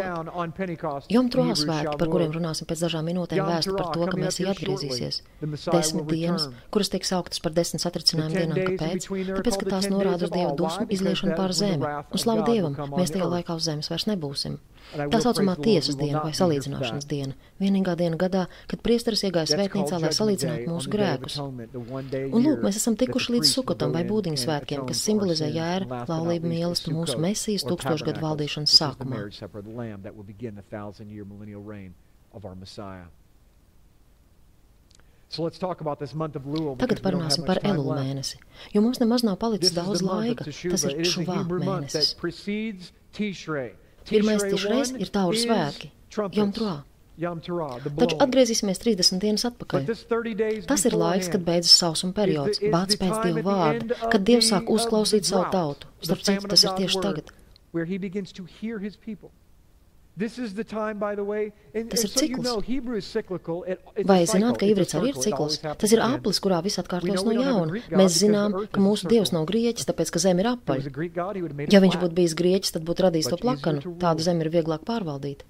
[1.12, 5.20] Jom troā svētki, par kuriem runāsim pēc dažām minūtēm, vēstu par to, ka Mēsija atgriezīsies.
[5.44, 9.10] Desmit dienas, kuras tiek sauktas par desmit satricinājumu dienām, kāpēc?
[9.10, 11.84] Tāpēc, ka tās norāda uz Dievu dusmu izliešanu pār zemi.
[11.84, 14.58] Un slavu Dievam, mēs tajā laikā uz zemes vairs nebūsim.
[14.90, 17.36] Tā saucamā tiesas diena vai salīdzināšanas diena.
[17.62, 21.36] Vienīgā diena gadā, kad priesteris iegāja svētnīcā, lai salīdzinātu mūsu grēkus.
[21.38, 26.96] Un lūk, mēs esam tikuši līdz sukotam vai būdiņu svētkiem, kas simbolizē jēru, laulību mīlestību
[26.96, 29.24] mūsu mesijas tūkstošgadu valdīšanas sākumā.
[36.80, 38.40] Tagad parunāsim par Elulu mēnesi,
[38.74, 40.42] jo mums nemaz nav palicis daudz laika.
[40.42, 42.16] Tas ir šuvā mēnesis.
[44.10, 45.90] Pirmais tišreiz ir tauru svētki,
[46.34, 46.78] Jom Troā.
[48.00, 49.90] Taču atgriezīsimies 30 dienas atpakaļ.
[50.70, 55.28] Tas ir laiks, kad beidzas sausuma periods, bāts pēc Dieva vārda, kad Dievs sāk uzklausīt
[55.28, 55.90] savu tautu.
[56.00, 57.32] Starp citu, tas ir tieši tagad.
[60.18, 62.48] Tas ir cikls.
[64.04, 65.60] Vai zināt, ka ivrits arī ir cikls?
[65.62, 67.80] Tas ir aplis, kurā viss atkārtojas no jauna.
[67.94, 70.92] Mēs zinām, ka mūsu dievs nav grieķis, tāpēc, ka zeme ir apaļa.
[71.72, 73.94] Ja viņš būtu bijis grieķis, tad būtu radījis to plakanu.
[74.02, 75.46] Tādu zemi ir vieglāk pārvaldīt.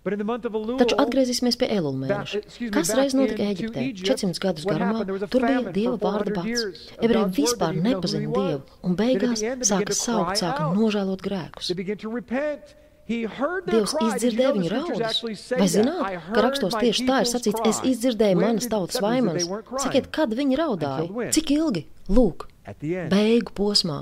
[0.00, 2.38] Taču atgriezīsimies pie Elula mēneša.
[2.72, 3.82] Kas reiz notika Eģiptē?
[4.00, 6.86] 400 gadus garumā tur bija Dieva vārda bats.
[7.04, 11.68] Ebreji vispār nepazina Dievu, un beigās sāka saukt, sāka nožēlot grēkus.
[13.10, 15.22] Dievs izdzirdēja viņu raudus.
[15.56, 19.48] Vai zināt, ka rakstos tieši tā ir sacīts, es izdzirdēju manas tautas vaimanas.
[19.82, 21.30] Sakiet, kad viņi raudāja?
[21.34, 21.86] Cik ilgi?
[22.10, 22.48] Lūk,
[23.10, 24.00] beigu posmā,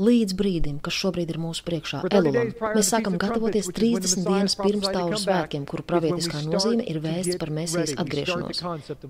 [0.00, 2.52] līdz brīdim, kas šobrīd ir mūsu priekšā, Elulam.
[2.72, 7.92] Mēs sākam gatavoties 30 dienas pirms tauru svētkiem, kuru pravietiskā nozīme ir vēsts par mesijas
[8.00, 8.62] atgriešanos.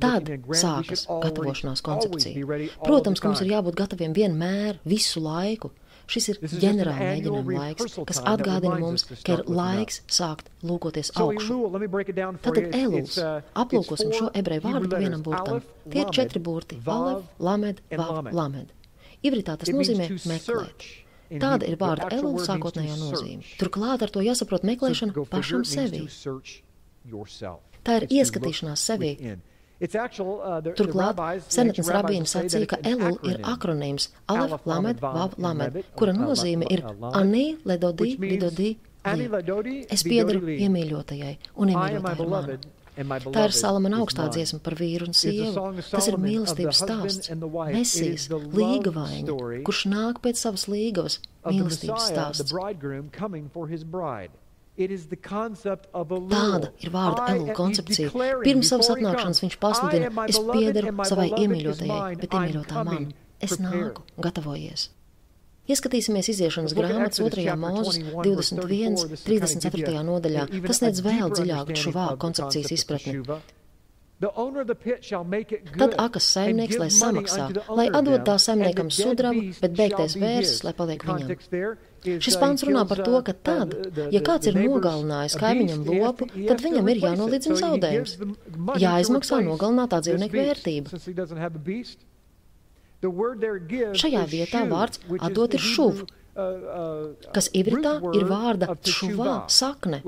[0.03, 2.67] Tad sākas gatavošanās koncepcija.
[2.83, 5.71] Protams, ka mums ir jābūt gataviem vienmēr, visu laiku.
[6.13, 11.61] Šis ir ģenerāla mēģinājuma laiks, kas atgādina mums, ka ir laiks sākt lūkoties augšu.
[12.45, 15.63] Tātad Elūs, uh, aplūkosim šo ebreju vārdu vienam burtam.
[15.89, 18.75] Tie ir četri burti- Alev, Lamed, Vav, Lamed.
[19.23, 20.89] Ivritā tas nozīmē meklēt.
[21.41, 23.47] Tāda ir vārda Elūs sākotnējā nozīme.
[23.61, 26.05] Turklāt ar to jāsaprot meklēšana pašam sevi.
[27.83, 29.17] Tā ir ieskatīšanās sevi.
[29.83, 31.19] Uh, Turklāt
[31.51, 37.57] senatnes rabīni sacīja, ka Elul ir akronīms Alef Lamed Vav Lamed, kura nozīme ir Anī
[37.67, 39.27] Ledodī Lidodī Li.
[39.91, 42.61] Es piedaru iemīļotajai un iemīļotāji ir mana.
[42.93, 45.65] Tā ir Salamana augstā dziesma par vīru un sievu.
[45.89, 47.33] Tas ir mīlestības stāsts,
[47.73, 51.19] mesijas, līgavaiņa, kurš nāk pēc savas līgavas,
[51.49, 52.53] mīlestības stāsts.
[54.79, 58.09] Tāda ir vārda Elula koncepcija.
[58.41, 63.13] Pirms savas atnākšanas viņš pasludina, es piederu savai iemīļotajai, bet iemīļotā man.
[63.43, 64.89] Es nāku, gatavojies.
[65.71, 67.53] Ieskatīsimies iziešanas grāmatas 2.
[67.59, 70.01] mūzes 21, 34.
[70.09, 70.47] nodaļā.
[70.65, 73.21] Tas sniedz vēl dziļāku šuvā koncepcijas izpratni.
[75.79, 81.03] Tad akas saimnieks, lai samaksā, lai atdod tā saimniekam sudrabu, bet beigtais vērsis, lai paliek
[81.07, 81.33] viņam.
[82.03, 83.75] Šis pāns runā par to, ka tad,
[84.11, 88.17] ja kāds ir nogalinājis kaimiņam lopu, tad viņam ir jānolīdzina zaudējums.
[88.83, 90.89] Jāizmaksā nogalinātā dzīvnieka vērtība.
[93.99, 100.03] Šajā vietā vārds atdot ir šuv, uh, uh, kas ivritā ir vārda šuvā sakne.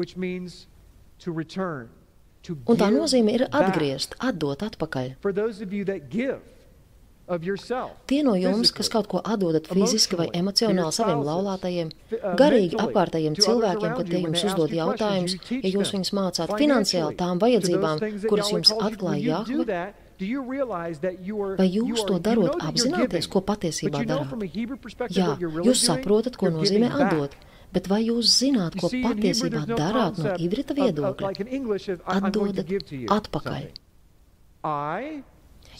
[2.68, 5.14] Un tā nozīme ir atgriezt, atdot atpakaļ.
[7.24, 13.38] Tie no jums, kas kaut ko atdodat fiziski vai emocionāli saviem laulātajiem, uh, garīgi apkārtējiem
[13.40, 18.74] cilvēkiem, kad tie jums uzdod jautājumus, ja jūs viņus mācāt finansiāli tām vajadzībām, kuras jums
[18.76, 19.84] atklāja Jahve,
[21.58, 24.30] Vai jūs to darot apzināties, ko patiesībā darāt?
[25.10, 27.34] Jā, jūs saprotat, ko nozīmē atdot.
[27.74, 31.32] Bet vai jūs zināt, ko patiesībā darāt no ivrita viedokļa?
[32.14, 32.70] Atdodat
[33.18, 33.70] atpakaļ.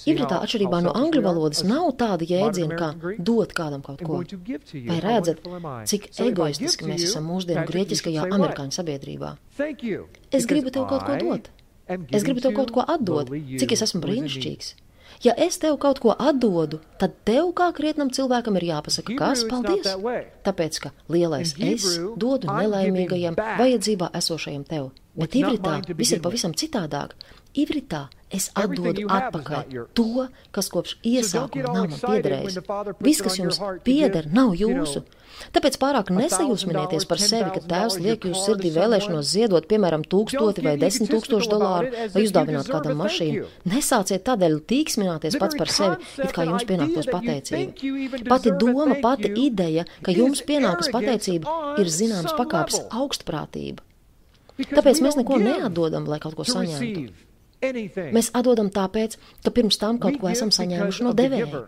[0.05, 4.21] Ivritā atšķirībā no angļu valodas nav tāda jēdziena kā dot kādam kaut ko.
[4.89, 5.43] Vai redzat,
[5.91, 9.35] cik egoistiski mēs esam mūsdienu grieķiskajā amerikāņu sabiedrībā?
[10.35, 11.53] Es gribu tev kaut ko dot.
[12.13, 14.75] Es gribu tev kaut ko atdot, cik es esmu brīnišķīgs.
[15.23, 19.93] Ja es tev kaut ko atdodu, tad tev kā krietnam cilvēkam ir jāpasaka, kas paldies.
[20.45, 21.87] Tāpēc, ka lielais es
[22.21, 24.91] dodu nelaimīgajam vajadzībā esošajam tev.
[25.15, 27.15] Bet ivritā viss ir pavisam citādāk.
[27.55, 32.63] Ivritā es atdodu atpakaļ to, kas kopš iesākuma nav man piederējis.
[33.05, 35.05] Viss, kas jums pieder, nav jūsu.
[35.55, 40.77] Tāpēc pārāk nesajūsminieties par sevi, ka tēvs liek jūsu sirdī vēlēšanos ziedot, piemēram, tūkstoti vai
[40.81, 43.49] desmit tūkstošu dolāru, lai uzdāvinātu kādam mašīnu.
[43.73, 48.23] Nesāciet tādēļ tīksmināties pats par sevi, it kā jums pienāktos pateicība.
[48.31, 53.83] Pati doma, pati ideja, ka jums pienākas pateicība, ir zināms pakāpes augstprātība.
[54.71, 57.09] Tāpēc mēs neko neatdodam, lai kaut ko saņemtu.
[58.15, 61.65] Mēs atdodam tāpēc, ka pirms tam kaut ko esam saņēmuši no devēja.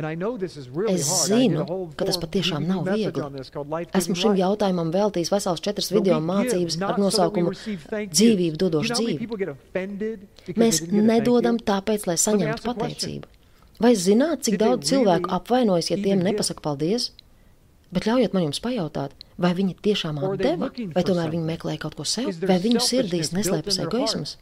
[0.00, 1.64] Es zinu,
[1.98, 3.24] ka tas patiešām nav viegli.
[3.98, 9.28] Esmu šim jautājumam veltījis vesels četras video mācības ar nosaukumu Dzīvību dodošu dzīvi.
[10.54, 13.34] Mēs nedodam tāpēc, lai saņemtu pateicību.
[13.80, 17.10] Vai zināt, cik daudz cilvēku apvainojas, ja tiem nepasaka paldies?
[17.90, 22.06] Bet ļaujiet man jums pajautāt, vai viņi tiešām atdeva, vai tomēr viņi meklēja kaut ko
[22.06, 24.36] sev, vai viņu sirdīs neslēpjas egoisms?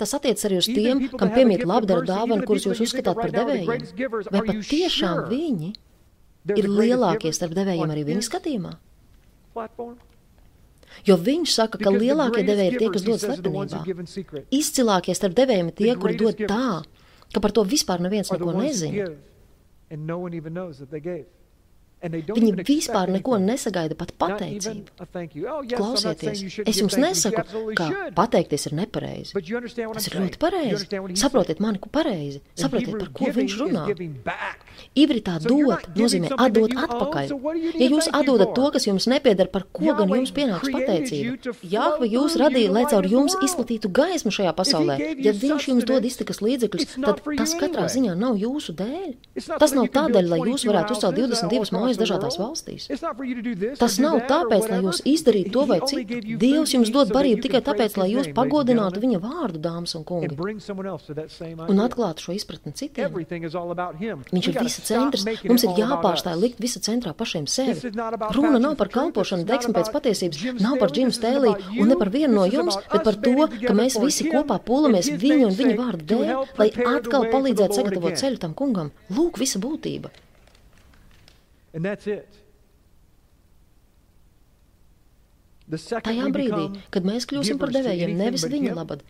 [0.00, 3.68] Tas attiecas arī uz tiem, kam piemīt labdara dāvana, kurus jūs uzskatāt par devējiem.
[4.32, 5.74] Vai pat tiešām viņi
[6.56, 8.72] ir lielākie starp devējiem arī viņa skatījumā?
[11.08, 13.84] Jo viņš saka, ka lielākie devēji ir tie, kas dod slepenībā.
[14.54, 16.82] Izcilākie starp devējiem ir tie, kuri dod tā,
[17.32, 19.12] ka par to vispār neviens neko nezina.
[22.02, 24.90] Viņi vispār neko nesagaida pat pateicību.
[25.46, 27.86] Oh, Klausieties, es jums nesaku, ka
[28.16, 29.36] pateikties ir nepareizi.
[29.36, 30.88] Tas ir ļoti pareizi.
[31.20, 32.42] Saprotiet mani, ko pareizi.
[32.58, 33.84] Saprotiet, par ko viņš runā.
[34.98, 37.30] Ivritā dot nozīmē atdot atpakaļ.
[37.78, 41.54] Ja jūs atdodat to, kas jums nepieder, par ko gan jums pienāks pateicība?
[41.70, 44.98] Jāhva jūs radīja, lai caur jums izplatītu gaismu šajā pasaulē.
[45.22, 49.08] Ja viņš jums dod iztikas līdzekļus, tad tas katrā ziņā nav jūsu dēļ.
[49.62, 52.88] Tas nav tādēļ, lai jūs varētu uzcelt 22 mājas dažādās valstīs.
[53.80, 56.20] Tas nav tāpēc, lai jūs izdarītu to vai citu.
[56.42, 60.30] Dievs jums dod barību tikai tāpēc, lai jūs pagodinātu viņa vārdu, dāmas un kungi,
[61.68, 63.12] un atklātu šo izpratni citiem.
[63.12, 67.92] Viņš ir visa centrs, mums ir jāpārstāj likt visa centrā pašiem sevi.
[68.36, 72.34] Runa nav par kalpošanu, deksmi pēc patiesības, nav par Džimu Stēlī un ne par vienu
[72.40, 76.34] no jums, bet par to, ka mēs visi kopā pūlamies viņu un viņa vārdu dēļ,
[76.60, 78.92] lai atkal palīdzētu sagatavot ceļu tam kungam.
[79.12, 80.12] Lūk, visa būtība.
[81.72, 82.38] And that's it.
[85.72, 89.00] Tajā brīdī, kad mēs kļūsim par devējiem, nevis viņa labad,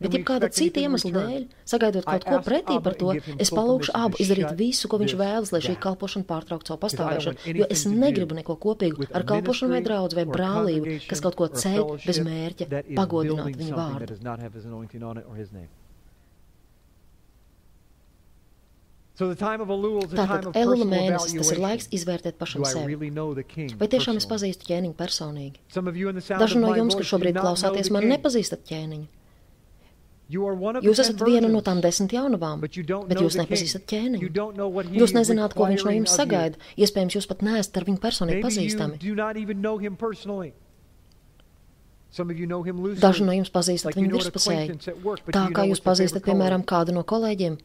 [0.00, 3.10] bet ja kāda cita iemesla dēļ, sagaidot kaut ko pretī par to,
[3.42, 7.68] es palūgšu abu izdarīt visu, ko viņš vēlas, lai šī kalpošana pārtrauktu savu pastāvēšanu, jo
[7.68, 12.22] es negribu neko kopīgu ar kalpošanu vai draudz vai brālību, kas kaut ko ceļ bez
[12.24, 14.16] mērķa, pagodināt viņu vārdu.
[19.16, 22.96] Tātad Elula mēnesis tas ir laiks izvērtēt pašam sevi.
[23.80, 25.56] Vai tiešām es pazīstu ķēniņu personīgi?
[26.36, 29.06] Daži no jums, kas šobrīd klausāties, man nepazīstat ķēniņu.
[30.28, 34.28] Jūs esat viena no tām desmit jaunavām, bet jūs nepazīstat ķēniņu.
[34.98, 36.58] Jūs nezināt, ko viņš no jums sagaida.
[36.82, 38.98] Iespējams, jūs pat neesat ar viņu personīgi pazīstami.
[43.06, 44.76] Daži no jums pazīstat viņu virspusēji,
[45.30, 47.58] tā kā jūs pazīstat, piemēram, kādu no kolēģiem,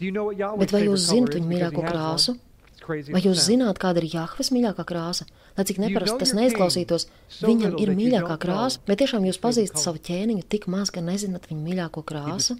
[0.00, 2.36] Bet vai jūs zinat viņu mīļāko krāsu?
[2.84, 5.24] Vai jūs zināt, kāda ir Jahves mīļākā krāsa?
[5.56, 7.06] Lai cik neparasti tas neizklausītos,
[7.40, 11.62] viņam ir mīļākā krāsa, bet tiešām jūs pazīstat savu ķēniņu tik maz, ka nezināt viņa
[11.68, 12.58] mīļāko krāsu.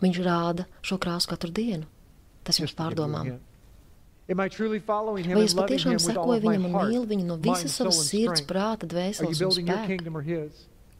[0.00, 1.86] Viņš rāda šo krāsu katru dienu.
[2.42, 3.36] Tas jums pārdomām.
[4.26, 9.52] Vai es patiešām sekoju viņam un mīlu viņu no visas savas sirds, prāta, dvēseles un
[9.54, 10.00] spēka?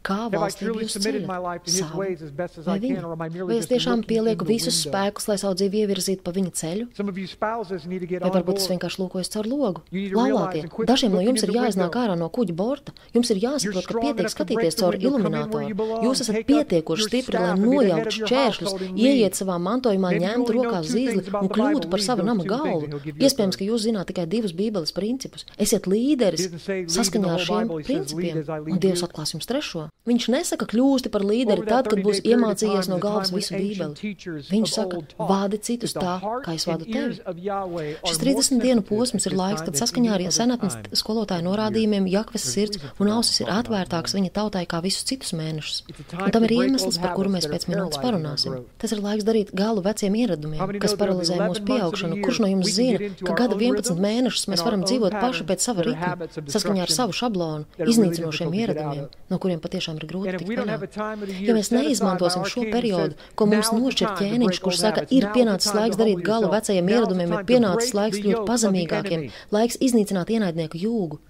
[0.07, 2.05] Kā valstību jūs ceļat savu
[2.67, 3.13] vai viņu?
[3.47, 6.87] Vai es tiešām pielieku visus spēkus, lai savu dzīvi ievirzītu pa viņa ceļu?
[6.97, 9.83] Vai varbūt es vienkārši lūkojos caur logu?
[9.91, 12.95] Laulātie, dažiem no jums ir jāiznāk ārā no kuģa borta.
[13.15, 15.73] Jums ir jāsaprot, ka pietiek skatīties caur iluminatoru.
[16.05, 21.91] Jūs esat pietiekoši stipri, lai nojauktu šķēršļus, ieiet savā mantojumā, ņemtu rokās zīzli un kļūtu
[21.91, 23.01] par savu nama galvu.
[23.17, 25.47] Iespējams, ka jūs zināt tikai divus bībeles principus.
[25.59, 26.47] Esiet līderis
[26.93, 29.87] saskaņā ar šiem principiem, un Dievs atklās jums trešo.
[30.07, 34.13] Viņš nesaka, kļūsti par līderi tad, kad būs iemācījies no galvas visu bībeli.
[34.47, 36.13] Viņš saka, vādi citus tā,
[36.45, 37.17] kā es vādu tevi.
[38.07, 43.11] Šis 30 dienu posms ir laiks, kad saskaņā ar senatnes skolotāju norādījumiem Jakves sirds un
[43.17, 45.83] ausis ir atvērtāks viņa tautai kā visus citus mēnešus.
[46.15, 48.61] Un tam ir iemesls, par kuru mēs pēc minūtes parunāsim.
[48.79, 52.21] Tas ir laiks darīt galu veciem ieradumiem, kas paralizē mūsu pieaugšanu.
[52.23, 56.31] Kurš no jums zina, ka gada 11 mēnešus mēs varam dzīvot paši pēc sava ritma,
[56.47, 61.39] saskaņā ar savu šablonu, iznīcinošiem ieradumiem, no kuriem patiešām tiešām ir grūti tikt vaļā.
[61.45, 66.23] Ja mēs neizmantosim šo periodu, ko mums nošķir ķēniņš, kurš saka, ir pienācis laiks darīt
[66.25, 71.23] galu vecajiem ieradumiem, ir pienācis laiks kļūt pazemīgākiem, laiks iznīcināt ienaidnieku jūgu,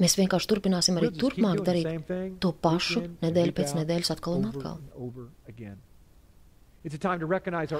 [0.00, 2.08] Mēs vienkārši turpināsim arī turpmāk darīt
[2.42, 4.80] to pašu nedēļu pēc nedēļas atkal un atkal.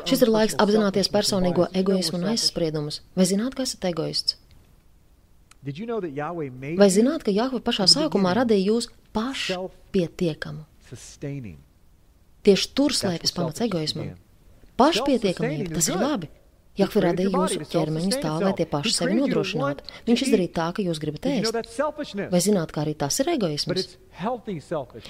[0.06, 3.00] Šis ir laiks apzināties personīgo egoismu un aizspriedumus.
[3.18, 4.36] Vai zināt, ka esat egoists?
[6.78, 10.64] Vai zināt, ka Jāhve pašā sākumā radīja jūs pašpietiekamu?
[12.42, 14.14] Tieši tur slēpjas pamats egoismam.
[14.80, 16.30] Pašpietiekamība, tas ir labi.
[16.80, 19.84] Jahve radīja jūsu ķermeņus tā, lai tie paši sevi nodrošinātu.
[20.08, 21.52] Viņš izdarīja tā, ka jūs gribat ēst.
[22.32, 23.98] Vai zināt, ka arī tas ir egoisms?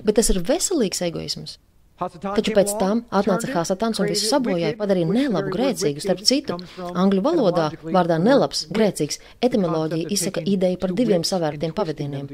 [0.03, 1.59] Bet tas ir veselīgs egoisms.
[2.01, 6.03] Taču pēc tam atnāca Hasatans un visu sabojāja, padarīja nelabu grēcīgu.
[6.03, 12.29] Starp citu, angļu valodā vārdā nelabs, grēcīgs etimoloģija izsaka ideju par diviem savērtiem pavadieniem.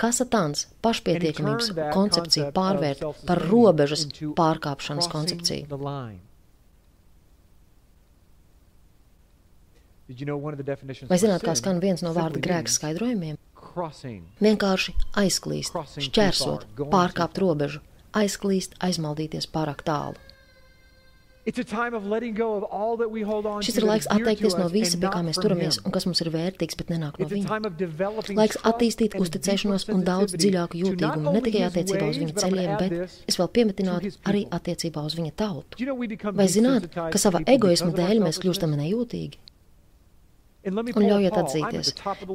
[0.00, 4.06] Hasatāns pašpietiekamības koncepciju pārvērt par robežas
[4.38, 5.66] pārkāpšanas koncepciju.
[11.08, 13.36] Vai zināt, kā skan viens no vārda grēks skaidrojumiem?
[14.42, 17.80] Vienkārši aizklīst, šķērsot, pārkāpt robežu,
[18.16, 20.16] aizklīst, aizmaldīties pārāk tālu.
[21.42, 21.66] Šis
[23.80, 26.92] ir laiks atteikties no visa, pie kā mēs turamies un kas mums ir vērtīgs, bet
[26.94, 27.58] nenāk no viņa.
[28.38, 32.92] Laiks attīstīt uzticēšanos un daudz dziļāku jūtīgumu ne tikai attiecībā uz viņa ceļiem, bet
[33.26, 35.72] es vēl piemetinātu arī attiecībā uz viņa tautu.
[36.30, 39.42] Vai zināt, ka sava egoisma dēļ mēs kļūstam nejūtīgi?
[40.62, 41.88] Un ļaujiet atzīties,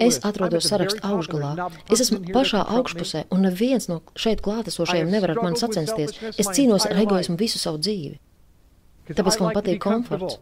[0.04, 1.70] es atrodos saraksta augšgalā.
[1.88, 6.18] Es esmu pašā augšpusē, un neviens no šeit klātesošajiem nevar ar mani sacensties.
[6.36, 8.18] Es cīnos ar egoismu visu savu dzīvi.
[9.08, 10.42] Tāpēc, ka man patīk komforts.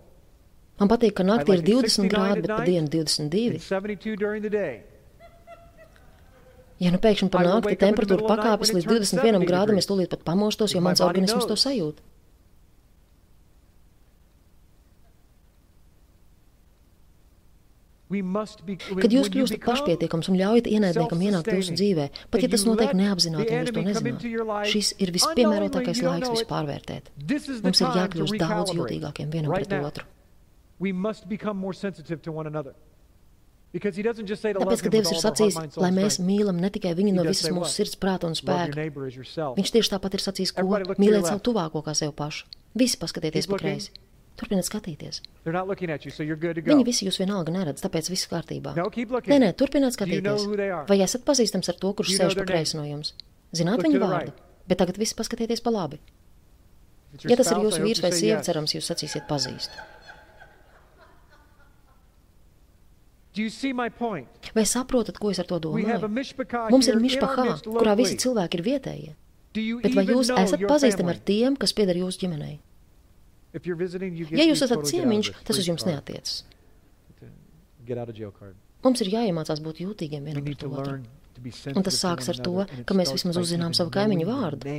[0.81, 3.61] Man patīk, ka naktī ir 20 grādi, bet pa dienu 22.
[6.81, 10.81] Ja nu pēkšņi par nakti temperatūra pakāpjas līdz 21 grādam, es tūlīt pat pamostos, jo
[10.83, 12.01] mans organisms to sajūt.
[18.05, 23.49] Kad jūs kļūstat pašpietiekams un ļaujat ienaidniekam ienākt jūsu dzīvē, pat ja tas notiek neapzināti
[23.49, 27.09] un jūs to nezināt, šis ir vispiemērotākais laiks vispārvērtēt.
[27.65, 30.05] Mums ir jākļūst daudz jūtīgākiem vienam pret otru.
[33.75, 37.97] Tāpēc, ka Dievs ir sacījis, lai mēs mīlam ne tikai viņu no visas mūsu sirds,
[37.99, 38.85] prāta un spēka.
[39.57, 42.47] Viņš tieši tāpat ir sacījis, ko mīlēt savu tuvāko kā sev pašu.
[42.77, 43.91] Visi paskatieties pa kreisi.
[44.35, 45.21] Turpiniet skatīties.
[45.45, 48.73] You, so Viņi visi jūs vienalga neredz, tāpēc viss kārtībā.
[48.75, 50.43] No, nē, nē, turpiniet skatīties.
[50.43, 53.13] You know Vai esat pazīstams ar to, kurš sēž pa kreisi no jums?
[53.55, 54.45] Zināt viņu vārdu, right.
[54.67, 56.01] bet tagad visi paskatieties pa labi.
[57.23, 58.49] Ja tas ir jūsu vīrs vai sieva, yes.
[58.49, 59.71] cerams, jūs sacīsiet pazīst.
[64.55, 66.11] Vai saprotat, ko es ar to domāju?
[66.71, 69.15] Mums ir mišpahā, kurā visi cilvēki ir vietējie.
[69.83, 72.59] Bet vai jūs esat pazīstami ar tiem, kas pieder jūsu ģimenei?
[73.55, 76.43] Ja jūs esat ciemiņš, tas uz jums neatiecas.
[78.85, 80.99] Mums ir jāiemācās būt jūtīgiem vienam pret otru.
[81.75, 84.77] Un tas sāks ar to, ka mēs vismaz uzzinām savu kaimiņu vārdu.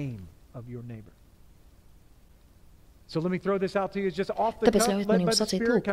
[3.07, 5.87] Tāpēc ļaujiet man jums sacīt, lūk,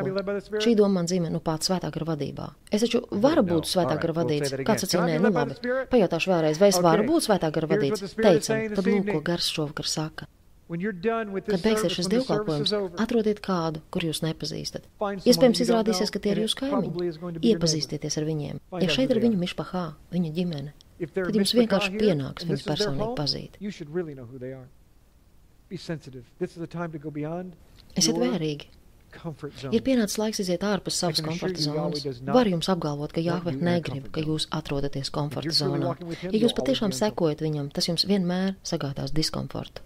[0.65, 2.47] šī doma man dzīve nu pats svētā gara vadībā.
[2.73, 4.55] Es taču varu būt svētā gara vadīts.
[4.65, 5.59] Kāds sacīja, nē, nu labi.
[5.91, 8.15] Pajautāšu vēlreiz, vai es varu būt svētā gara vadīts?
[8.17, 10.29] Teicam, tad lūk, ko gars šovakar saka.
[10.69, 12.71] Kad beigsies šis dievkalpojums,
[13.03, 14.85] atrodiet kādu, kur jūs nepazīstat.
[15.27, 17.41] Iespējams, izrādīsies, ka tie ir jūsu kaimiņi.
[17.51, 18.61] Iepazīstieties ar viņiem.
[18.81, 19.83] Ja šeit ir viņu mišpahā,
[20.13, 20.71] viņa ģimene,
[21.11, 23.59] tad jums vienkārši pienāks viņus personīgi pazīt.
[27.93, 28.71] Esiet vērīgi.
[29.69, 32.01] Ir pienācis laiks iziet ārpus savas komforta zonas.
[32.25, 35.93] Var jums apgalvot, ka Jāhve negrib, ka jūs atrodaties komforta zonā.
[36.25, 39.85] Ja jūs patiešām sekojat viņam, tas jums vienmēr sagādās diskomfortu.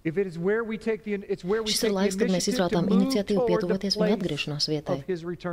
[0.00, 4.96] Šis ir laiks, kad mēs izrādām iniciatīvu pietuvoties viņa atgriešanās vietai.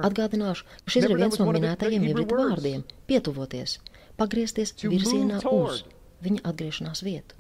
[0.08, 3.80] Atgādināšu, ka šis ir viens no minētajiem iebrita vārdiem- pietuvoties,
[4.16, 5.84] pagriezties virzienā uz
[6.24, 7.36] viņa atgriešanās vietu.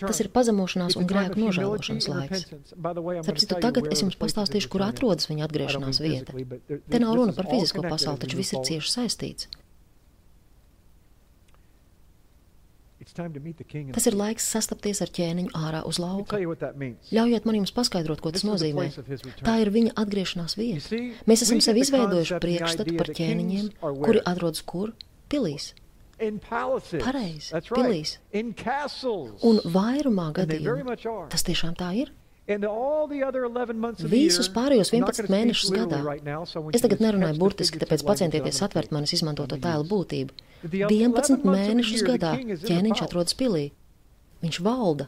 [0.00, 2.46] Tas ir pazemošanās un grēku nožēlošanas laiks.
[3.36, 6.34] Citu, tagad es jums pastāstīšu, kur atrodas viņa atgriešanās vieta.
[6.88, 9.50] Te nav runa par fizisko pasauli, taču viss ir cieši saistīts.
[13.94, 16.36] Tas ir laiks sastapties ar ķēniņu ārā uz lauka.
[16.40, 18.90] Ļaujiet man jums paskaidrot, ko tas nozīmē.
[19.40, 21.00] Tā ir viņa atgriešanās vieta.
[21.30, 23.70] Mēs esam sev izveidojuši priekšstatu par ķēniņiem,
[24.04, 24.92] kuri atrodas kur?
[25.32, 25.72] Pilīs.
[27.00, 28.18] Pareizi, pilīs.
[29.48, 30.96] Un vairumā gadījumu
[31.32, 32.12] tas tiešām tā ir.
[34.10, 36.00] Visus pārējos 11 mēnešus gadā.
[36.74, 40.34] Es tagad nerunāju burtiski, tāpēc pacientieties atvert manis izmantoto tēlu būtību.
[40.70, 42.34] 11 mēnešus gadā
[42.66, 43.68] ķēniņš atrodas pilī.
[44.42, 45.06] Viņš valda.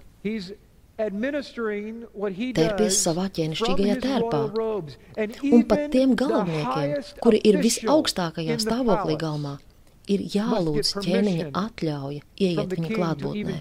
[2.57, 4.41] tērpies savā ķēnišķīgajā tērpā.
[5.51, 9.57] Un pat tiem galvniekiem, kuri ir visaugstākajā stāvoklī galmā,
[10.11, 13.57] ir jālūdz ķēniņa atļauja ieiet viņa klātbūtnē.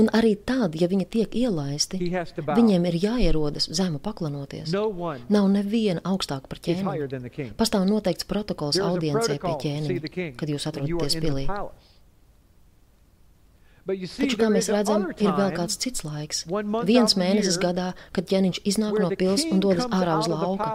[0.00, 2.00] Un arī tad, ja viņi tiek ielaisti,
[2.48, 4.72] viņiem ir jāierodas zemu paklanoties.
[4.72, 7.50] Nav neviena augstāka par ķēniņu.
[7.58, 11.44] Pastāv noteikts protokols audiencē pie ķēniņa, kad jūs atrodaties pilī.
[13.86, 16.42] Taču, kā mēs redzam, ir vēl kāds cits laiks.
[16.88, 20.72] Viens mēnesis gadā, kad ķēniņš iznāk no pils un dodas ārā uz lauka.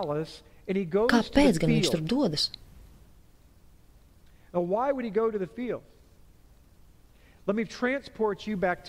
[1.11, 2.51] Kāpēc gan viņš tur dodas?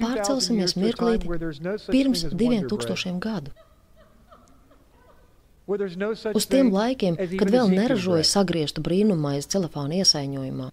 [0.02, 1.28] Pārcelsimies mirklīti
[1.90, 3.50] pirms diviem tūkstošiem gadu.
[6.34, 10.68] Uz tiem laikiem, kad vēl neražoja sagrieztu brīnumais telefona iesaiņojumā.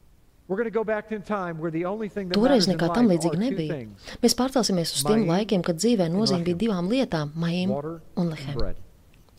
[2.34, 3.78] Toreiz nekā tam līdzīga nebija.
[4.24, 8.58] Mēs pārcelsimies uz tiem laikiem, kad dzīvē nozīme bija divām lietām- maim un lehem,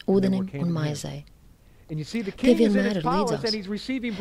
[0.06, 1.24] ūdenim un maizei.
[1.90, 3.42] Tie vienmēr ir līdzās.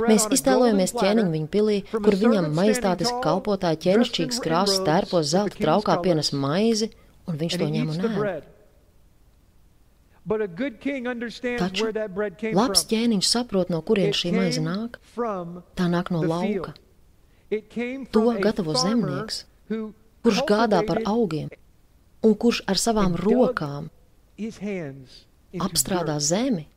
[0.09, 6.33] Mēs iztēlojamies ķēniņu viņa pilī, kur viņam maistātis kalpotāji ķēnišķīgas krāsas tērpos zelta traukā pienes
[6.33, 6.89] maizi,
[7.29, 8.47] un viņš to ņem un ēd.
[11.59, 11.91] Taču
[12.57, 14.97] labs ķēniņš saprot, no kurienes šī maize nāk.
[15.77, 16.73] Tā nāk no lauka.
[18.13, 21.49] To gatavo zemnieks, kurš gādā par augiem
[22.25, 23.89] un kurš ar savām rokām
[25.69, 26.67] apstrādā zemi.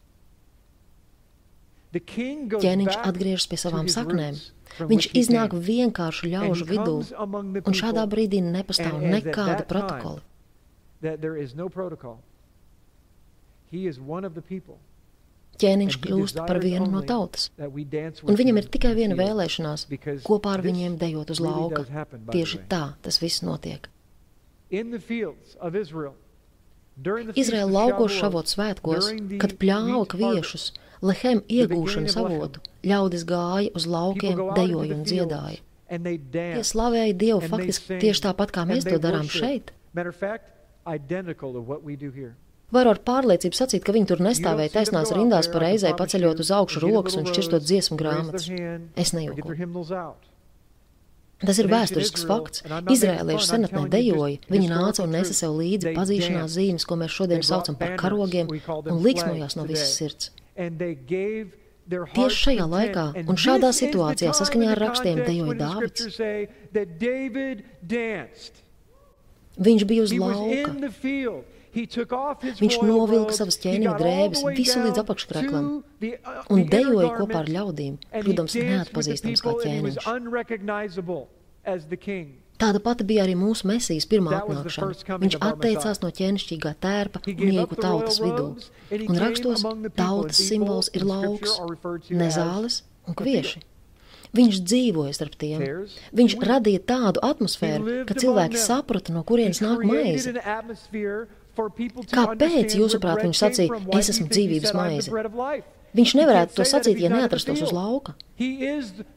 [1.92, 4.38] Ķēniņš atgriežas pie savām saknēm.
[4.88, 10.22] Viņš iznāk vienkāršu ļaužu vidū, un šādā brīdī nepastāv nekāda protokola.
[15.62, 19.84] Ķēniņš kļūst par vienu no tautas, un viņam ir tikai viena vēlēšanās-
[20.28, 21.84] kopā ar viņiem dejot uz lauka.
[22.32, 23.88] Tieši tā tas viss notiek.
[27.36, 30.72] Izraēla laukos šavot svētkos, kad pļāva kviešus,
[31.02, 35.60] lehem iegūšanas avotu, ļaudis gāja uz laukiem, dejoja un dziedāja.
[35.92, 39.74] Tie slavēja Dievu faktiski tieši tāpat, kā mēs to darām šeit.
[42.72, 46.80] Varu ar pārliecību sacīt, ka viņi tur nestāvēja taisnās rindās pa reizē paceļot uz augšu
[46.86, 48.48] rokas un šķirstot dziesmu grāmatas.
[48.96, 49.52] Es nejūku.
[51.42, 52.62] Tas ir vēsturisks fakts.
[52.94, 57.76] Izrēlieši senatnē dejoja, viņi nāca un nesa sev līdzi pazīšanās zīmes, ko mēs šodien saucam
[57.76, 58.48] par karogiem,
[58.86, 60.30] un liksmojās no visas sirds.
[62.14, 66.02] Tieši šajā laikā un šādā situācijā saskaņā ar rakstiem dejoja Dāvids.
[69.66, 70.70] Viņš bija uz lauka.
[71.72, 75.66] Viņš novilka savas ķēniņa drēbes visu līdz apakškreklam
[76.52, 80.04] un dejoja kopā ar ļaudīm, kļūdams neatpazīstams kā ķēniņš.
[82.62, 85.18] Tāda pati bija arī mūsu mesijas pirmā atnākšana.
[85.24, 88.46] Viņš atteicās no ķēnišķīgā tērpa un ieku tautas vidū.
[89.02, 89.66] Un rakstos
[89.98, 91.58] tautas simbols ir lauks,
[92.14, 93.64] nezāles un kvieši.
[94.32, 95.62] Viņš dzīvoja starp tiem.
[96.16, 100.32] Viņš radīja tādu atmosfēru, ka cilvēki saprata, no kurienes nāk maize.
[101.52, 105.24] Kāpēc, jūsuprāt, viņš sacīja, es esmu dzīvības maize?
[105.92, 108.14] Viņš nevarētu to sacīt, ja neatrastos uz lauka.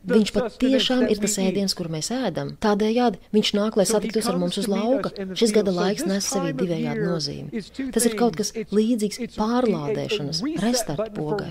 [0.05, 2.53] Viņš pat tiešām ir tas ēdiens, kuru mēs ēdam.
[2.61, 5.11] Tādējādi viņš nāk, lai satiktos ar mums uz lauka.
[5.37, 7.63] Šis gada laiks nes sevī divējādu nozīmi.
[7.95, 11.49] Tas ir kaut kas līdzīgs pārlādēšanas, restarta pogai,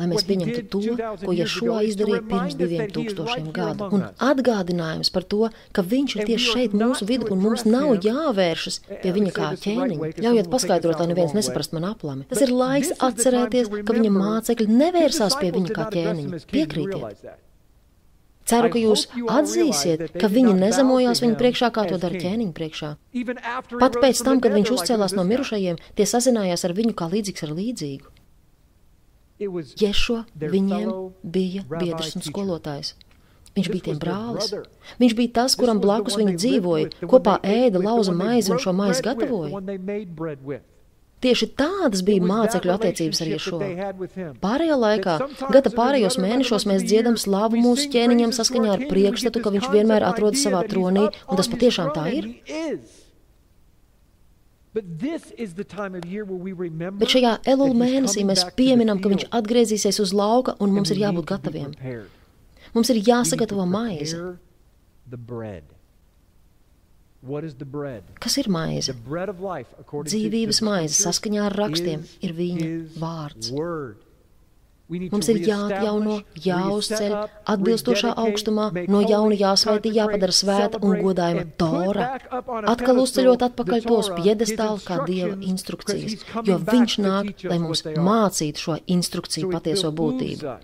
[0.00, 0.82] lai mēs pieņemtu to,
[1.22, 3.88] ko Ješua izdarīja pirms diviem tūkstošiem gadu.
[3.92, 8.80] Un atgādinājums par to, ka viņš ir tieši šeit mūsu vidū un mums nav jāvēršas
[9.02, 10.12] pie viņa kā ķēniņa.
[10.22, 12.26] Ļaujiet paskaidrot, lai neviens nesaprast man aplami.
[12.30, 16.42] Tas ir laiks atcerēties, ka viņa mācekļi nevērsās pie viņa kā ķēniņa.
[16.52, 17.11] Piekrītiet!
[18.42, 22.90] Ceru, ka jūs atzīsiet, ka viņi nezemojās viņa priekšā, kā to dara ķēniņa priekšā.
[23.78, 27.54] Pat pēc tam, kad viņš uzcēlās no mirušajiem, tie sazinājās ar viņu kā līdzīgs ar
[27.60, 28.10] līdzīgu.
[29.78, 30.90] Ješo viņiem
[31.22, 32.94] bija biedrs un skolotājs.
[33.52, 34.52] Viņš bija tiem brālis.
[35.00, 39.60] Viņš bija tas, kuram blakus viņi dzīvoja, kopā ēda, lauza maizi un šo maizi gatavoja.
[41.22, 43.58] Tieši tādas bija mācekļu attiecības ar Jēšu.
[44.42, 45.14] Pārējā laikā,
[45.54, 50.42] gada pārējos mēnešos, mēs dziedam slāvu mūsu ķēniņam saskaņā ar priekšstatu, ka viņš vienmēr atrodas
[50.42, 52.28] savā tronī, un tas patiešām tā ir.
[56.98, 61.28] Bet šajā elulu mēnesī mēs pieminam, ka viņš atgriezīsies uz lauka, un mums ir jābūt
[61.28, 61.76] gataviem.
[62.72, 64.16] Mums ir jāsagatavo maize.
[68.18, 68.94] Kas ir maize?
[70.10, 73.52] Dzīvības maize saskaņā ar rakstiem ir viņa vārds.
[74.92, 77.14] Mums ir jāatjauno, jāuzceļ
[77.54, 82.08] atbilstošā augstumā, no jauna jāsvētī, jāpadara svēta un godājuma Tora,
[82.72, 88.78] atkal uzceļot atpakaļ tos piedestāli kā Dieva instrukcijas, jo Viņš nāk, lai mums mācītu šo
[88.96, 90.56] instrukciju patieso būtību.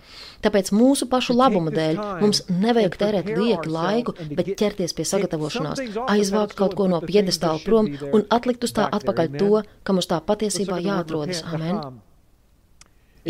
[0.44, 6.54] Tāpēc mūsu pašu labuma dēļ mums nevajag tērēt lieki laiku, bet ķerties pie sagatavošanās, aizvākt
[6.58, 10.78] kaut ko no piedestāla prom un atlikt uz tā atpakaļ to, kam uz tā patiesībā
[10.84, 11.42] jāatrodas.
[11.48, 11.98] Amen.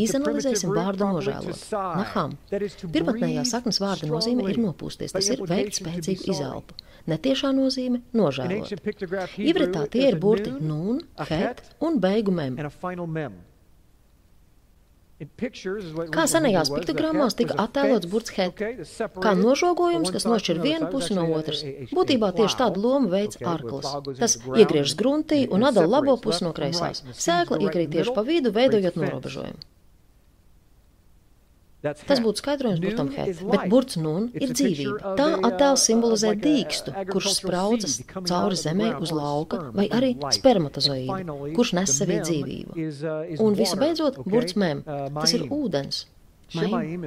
[0.05, 1.65] Izanalizēsim vārdu nožēlot.
[1.73, 2.37] Naham.
[2.51, 6.79] Pirmotnējā saknes vārda nozīme ir nopūsties, tas ir veikt spēcīgu izelpu.
[7.09, 8.73] Netiešā nozīme- nožēlot.
[9.39, 12.59] Ivretā tie ir burti nun, het un beigu mem.
[16.15, 18.61] Kā senajās piktogrammās tika attēlots burts het,
[19.25, 21.65] kā nožogojums, kas nošķir vienu pusi no otras.
[21.91, 23.89] Būtībā tieši tādu lomu veids ārklis.
[24.21, 27.03] Tas iegriežas gruntī un atdala labo pusi no kreisās.
[27.25, 29.67] Sēkla iekrīt tieši pa vidu, veidojot norobežojumu.
[31.79, 35.13] Tas būtu skaidrojums burtam het, bet burts nun ir dzīvība.
[35.19, 41.95] Tā attēls simbolizē dīkstu, kurš spraucas cauri zemē uz lauka, vai arī spermatozoīdu, kurš nes
[42.01, 42.89] sevī dzīvību.
[43.47, 44.83] Un visu beidzot, burts mem,
[45.15, 46.07] tas ir ūdens.
[46.59, 47.07] Maim.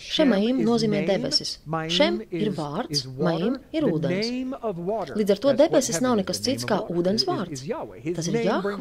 [0.00, 1.56] Šemaim nozīmē debesis.
[1.92, 4.30] Šem ir vārds, maim ir ūdens.
[5.18, 7.64] Līdz ar to debesis nav nekas cits kā ūdens vārds.
[8.16, 8.76] Tas ir Jahve.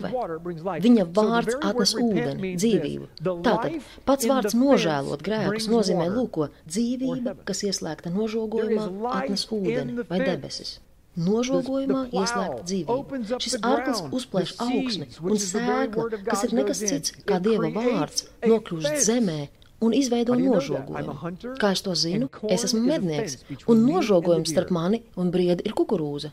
[0.86, 3.10] Viņa vārds atnes ūdeni, dzīvību.
[3.48, 8.88] Tātad pats vārds nožēlot grēkus nozīmē lūko dzīvība, kas ieslēgta nožogojumā,
[9.22, 10.80] atnes ūdeni vai debesis.
[11.20, 13.40] Nožogojumā ieslēgta dzīvība.
[13.44, 19.42] Šis arklis uzplēš augsni un sēkla, kas ir nekas cits kā Dieva vārds, nokļūst zemē
[19.82, 21.58] un izveido nožogojumu.
[21.62, 22.30] Kā es to zinu?
[22.50, 26.32] Es esmu mednieks, un nožogojums starp mani un briedi ir kukurūza.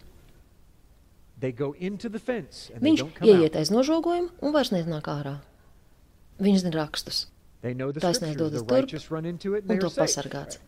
[2.83, 5.37] Viņš ieiet aiz nožogojumu un vairs nenāk ārā.
[6.43, 7.27] Viņš zina rakstus.
[7.63, 10.59] Taisnēs dodas turp un to pasargāts.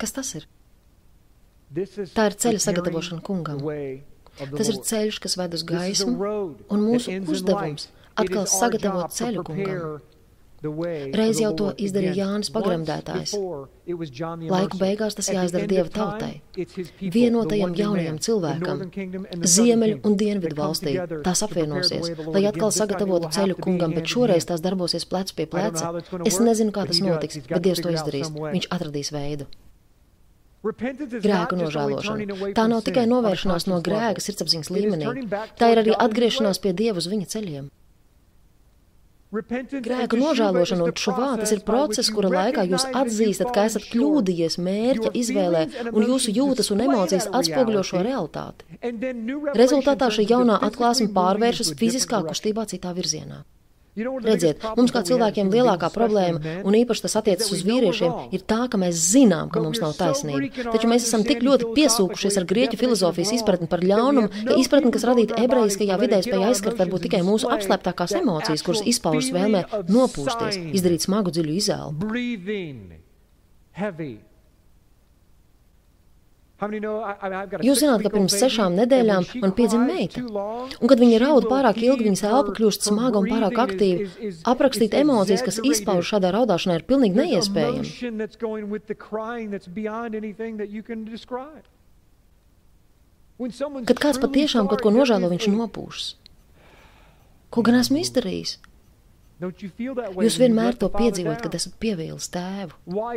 [0.00, 0.46] Kas tas ir?
[2.14, 3.58] Tā ir ceļa sagatavošana kungam.
[4.40, 6.14] Tas ir ceļš, kas ved uz gaismu,
[6.70, 10.00] un mūsu uzdevums atkal sagatavot ceļu kungam.
[10.60, 13.32] Reiz jau to izdarīja Jānis Pagremdētājs.
[14.52, 16.42] Laiku beigās tas jāizdara Dieva tautai,
[17.00, 18.82] vienotajam jaunajam cilvēkam,
[19.54, 20.98] ziemeļu un dienvidu valstī.
[21.24, 25.94] Tās apvienosies, lai atkal sagatavotu ceļu kungam, bet šoreiz tās darbosies plec pie pleca.
[26.28, 28.28] Es nezinu, kā tas notiks, bet Dievs to izdarīs.
[28.36, 29.48] Viņš atradīs veidu.
[30.60, 32.52] Grēku nožēlošana.
[32.56, 37.08] Tā nav tikai novēršanās no grēka sirdsapziņas līmenī, tā ir arī atgriešanās pie Dieva uz
[37.08, 37.70] viņa ceļiem.
[39.30, 45.12] Grēku nožēlošana un šuvā tas ir process, kura laikā jūs atzīstat, ka esat kļūdījies mērķa
[45.20, 48.66] izvēlē un jūsu jūtas un emocijas atspoguļo šo realitāti.
[49.62, 53.44] Rezultātā šī jaunā atklāsme pārvēršas fiziskā kustībā citā virzienā.
[54.24, 58.80] Redziet, mums kā cilvēkiem lielākā problēma, un īpaši tas attiecas uz vīriešiem, ir tā, ka
[58.80, 60.50] mēs zinām, ka mums nav taisnība.
[60.70, 65.06] Taču mēs esam tik ļoti piesūkušies ar grieķu filozofijas izpratni par ļaunumu, ka izpratni, kas
[65.10, 71.06] radīta ebrejiskajā vidē, spēja aizskart varbūt tikai mūsu apslēptākās emocijas, kuras izpaužas vēlmē nopūsties, izdarīt
[71.06, 71.90] smagu dziļu izēlu.
[76.60, 82.04] Jūs zināt, ka pirms sešām nedēļām man piedzima meita, un kad viņa raud pārāk ilgi,
[82.10, 84.08] viņas elpa kļūst smaga un pārāk aktīva.
[84.52, 87.88] Aprakstīt emocijas, kas izpauž šādā raudāšanā, ir pilnīgi neiespējami.
[93.88, 96.08] Kad kāds patiešām kaut ko nožēlo, viņš nopūšas.
[97.50, 98.58] Ko gan esmu izdarījis?
[99.40, 102.74] Jūs vienmēr to piedzīvojat, kad esat pievīlis tēvu.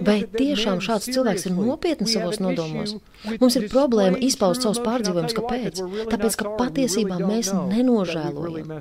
[0.07, 2.95] Vai tiešām šāds cilvēks ir nopietni savos nodomos?
[3.41, 5.35] Mums ir problēma izpaust savus pārdzīvojumus.
[5.35, 5.81] Kāpēc?
[6.13, 8.71] Tāpēc, ka patiesībā mēs nenožēlojam.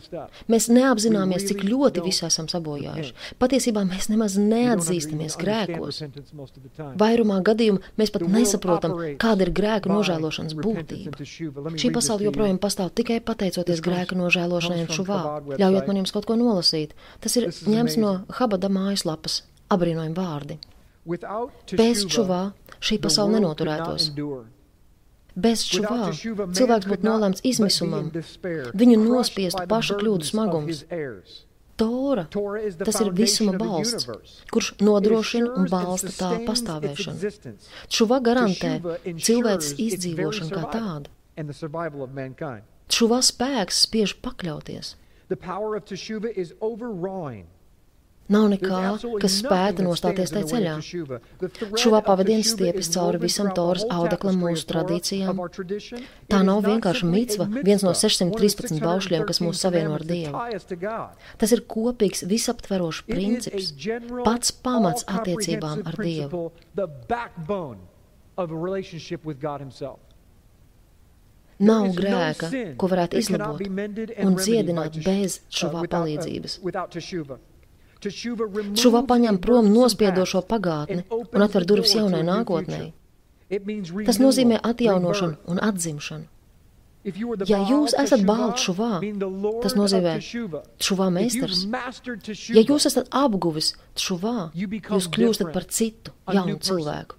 [0.52, 3.16] Mēs neapzināmies, cik ļoti visu esam sabojājuši.
[3.42, 6.02] Patiesībā mēs nemaz neatzīstamies grēkos.
[7.02, 11.26] Vairumā gadījumu mēs pat nesaprotam, kāda ir grēka nožēlošanas būtība.
[11.74, 15.20] Šī pasaule joprojām pastāv tikai pateicoties grēka nožēlošanai un šuvā.
[15.58, 16.94] Ļaujiet man jums kaut ko nolasīt.
[17.22, 19.42] Tas Tas ir ņemts no Habada mājaslapas.
[19.72, 20.58] Abrīnojami vārdi.
[21.78, 22.42] Bez čuvā
[22.78, 24.10] šī pasaule nenoturētos.
[25.32, 28.10] Bez čuvā cilvēks būtu nolēmts izmisumam,
[28.76, 30.84] viņu nospiestu paša kļūdu smagums.
[31.80, 32.26] Tora,
[32.84, 34.04] tas ir visuma balsts,
[34.52, 37.32] kurš nodrošina un balsta tā pastāvēšanu.
[37.88, 38.74] Čuva garantē
[39.08, 41.08] cilvēces izdzīvošanu kā tādu.
[42.92, 44.98] Čuva spēks spiež pakļauties.
[45.28, 47.46] The power of teshuva is overawing.
[48.30, 48.80] Nav nekā,
[49.20, 50.74] kas spētu nostāties tajā ceļā.
[51.80, 55.40] Šuvā pavadienas stiepjas cauri visam Toras audeklam mūsu tradīcijām.
[56.30, 60.44] Tā nav vienkārši mītsva, viens no 613 baušļiem, kas mūs savieno ar Dievu.
[61.42, 63.72] Tas ir kopīgs, visaptverošs princips,
[64.22, 66.46] pats pamats attiecībām ar Dievu.
[71.62, 76.58] Nav grēka, ko varētu izlabot un dziedināt bez šuvā palīdzības.
[78.82, 82.82] Šuvā paņem prom nospiedošo pagātni un atver durvis jaunai nākotnē.
[84.08, 86.28] Tas nozīmē atjaunošanu un atzimšanu.
[87.50, 89.00] Ja jūs esat balts šuvā,
[89.62, 91.64] tas nozīmē šuvā meistars.
[92.54, 97.18] Ja jūs esat apguvis šuvā, jūs kļūstat par citu, jaunu cilvēku.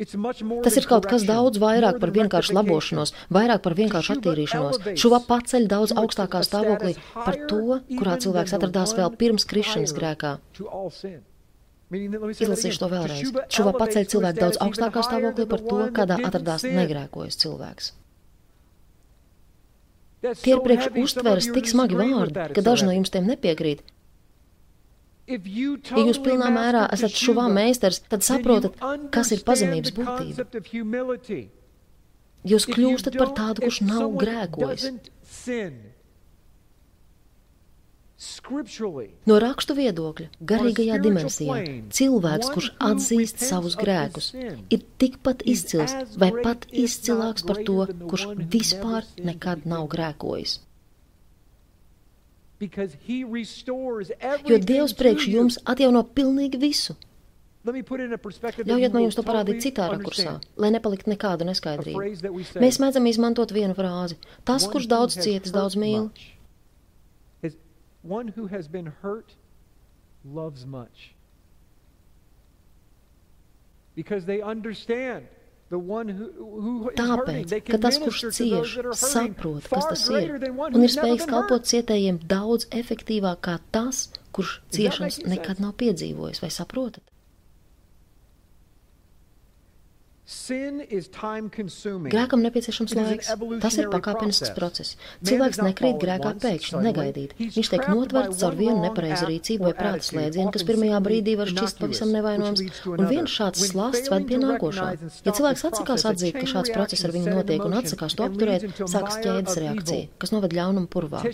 [0.00, 4.78] Tas ir kaut kas daudz vairāk par vienkāršu labošanos, vairāk par vienkāršu attīrīšanos.
[5.00, 10.32] Šuva paceļ daudz augstākā stāvoklī par to, kurā cilvēks atradās vēl pirms krišanas grēkā.
[11.90, 13.32] Izlasīšu to vēlreiz.
[13.52, 17.92] Šuva paceļ cilvēku daudz augstākā stāvoklī par to, kādā atradās negrēkojas cilvēks.
[20.20, 23.80] Tie ir priekš uztveres tik smagi vārdi, ka daži no jums tiem nepiekrīt,
[25.30, 28.74] Ja jūs pilnā mērā esat šuvā meistars, tad saprotat,
[29.14, 30.46] kas ir pazemības būtība.
[32.50, 34.90] Jūs kļūstat par tādu, kurš nav grēkojis.
[39.30, 41.60] No rakstu viedokļa, garīgajā dimensijā,
[41.96, 44.32] cilvēks, kurš atzīst savus grēkus,
[44.76, 48.26] ir tikpat izcils vai pat izcilāks par to, kurš
[48.56, 50.58] vispār nekad nav grēkojis.
[52.60, 56.96] Jo Dievs priekš jums atjauno pilnīgi visu.
[57.64, 62.00] Ļaujiet man jums to parādīt citā rakursā, lai nepalikt nekādu neskaidrību.
[62.60, 64.16] Mēs mēdzam izmantot vienu frāzi.
[64.48, 66.08] Tas, kurš daudz cietis, daudz mīl.
[73.96, 75.26] Because they understand
[75.70, 82.66] Tāpēc, ka tas, kurš cieš, saprot, kas tas ir, un ir spējīgs kalpot cietējiem daudz
[82.74, 87.04] efektīvāk kā tas, kurš ciešanas nekad nav piedzīvojis, vai saprotat?
[92.10, 93.30] Grēkam nepieciešams laiks.
[93.62, 94.96] Tas ir pakāpenisks process.
[95.26, 97.34] Cilvēks nekrīt grēkā pēkšņi, negaidīt.
[97.40, 101.82] Viņš tiek notverts caur vienu nepareizu rīcību vai prāta slēdzienu, kas pirmajā brīdī var šķist
[101.82, 102.62] pavisam nevainojams,
[102.94, 104.86] un viens šāds slāsts ved pie nākošā.
[105.26, 109.18] Ja cilvēks atsakās atzīt, ka šāds process ar viņu notiek un atsakās to apturēt, sākas
[109.26, 111.24] ķēdes reakcija, kas noved ļaunumu purvā.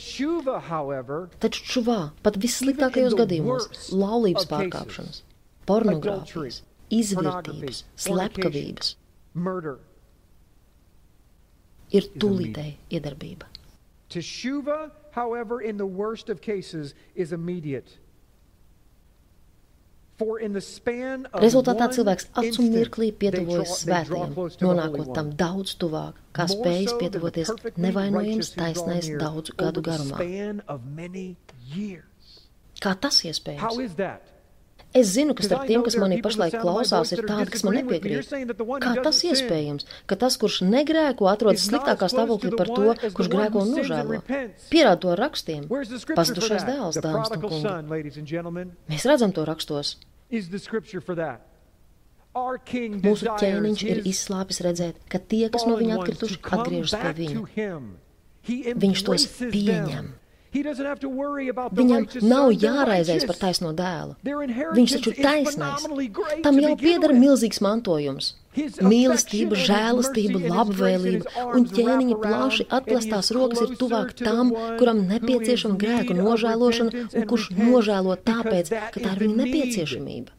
[1.44, 5.22] Taču šuvā pat vissliktākajos gadījumos laulības pārkāpšanas,
[5.68, 8.96] pornogrāfijas, izvērtības, slepkavības
[11.94, 13.50] ir tūlītēji iedarbība.
[14.10, 17.98] Teshuva, however, in the worst of cases, is immediate.
[20.16, 24.32] Rezultātā cilvēks acu mirklī pietuvojas svētajam,
[24.64, 30.16] nonākot tam daudz tuvāk, kā spējas pietuvoties nevainojams taisnais daudzu gadu garumā.
[32.80, 34.35] Kā tas iespējams?
[34.94, 38.30] Es zinu, ka starp tiem, kas manī pašlaik klausās, ir tādi, kas man nepiekrīt.
[38.80, 43.74] Kā tas iespējams, ka tas, kurš negrēko, atrodas sliktākā stāvoklī par to, kurš grēko un
[43.76, 44.22] nožēlo?
[44.72, 45.66] Pierāda to ar rakstiem.
[45.68, 48.66] Pazudušais dēls, dāmas un kungi.
[48.92, 49.96] Mēs redzam to rakstos.
[52.36, 57.36] Mūsu ķēniņš ir izslāpis redzēt, ka tie, kas no viņa atkrituši, atgriežas pie viņa.
[58.76, 60.10] Viņš tos pieņem.
[60.54, 64.16] Viņam nav jāraizēs par taisno dēlu.
[64.24, 65.86] Viņš taču ir taisnais.
[66.44, 68.34] Tam jau pieder milzīgs mantojums.
[68.56, 77.04] Mīlestība, žēlastība, labvēlība un ķēniņa plaši atplastās rokas ir tuvāk tam, kuram nepieciešama grēku nožēlošana
[77.12, 80.32] un kurš nožēlo tāpēc, ka tā ir viņa nepieciešamība.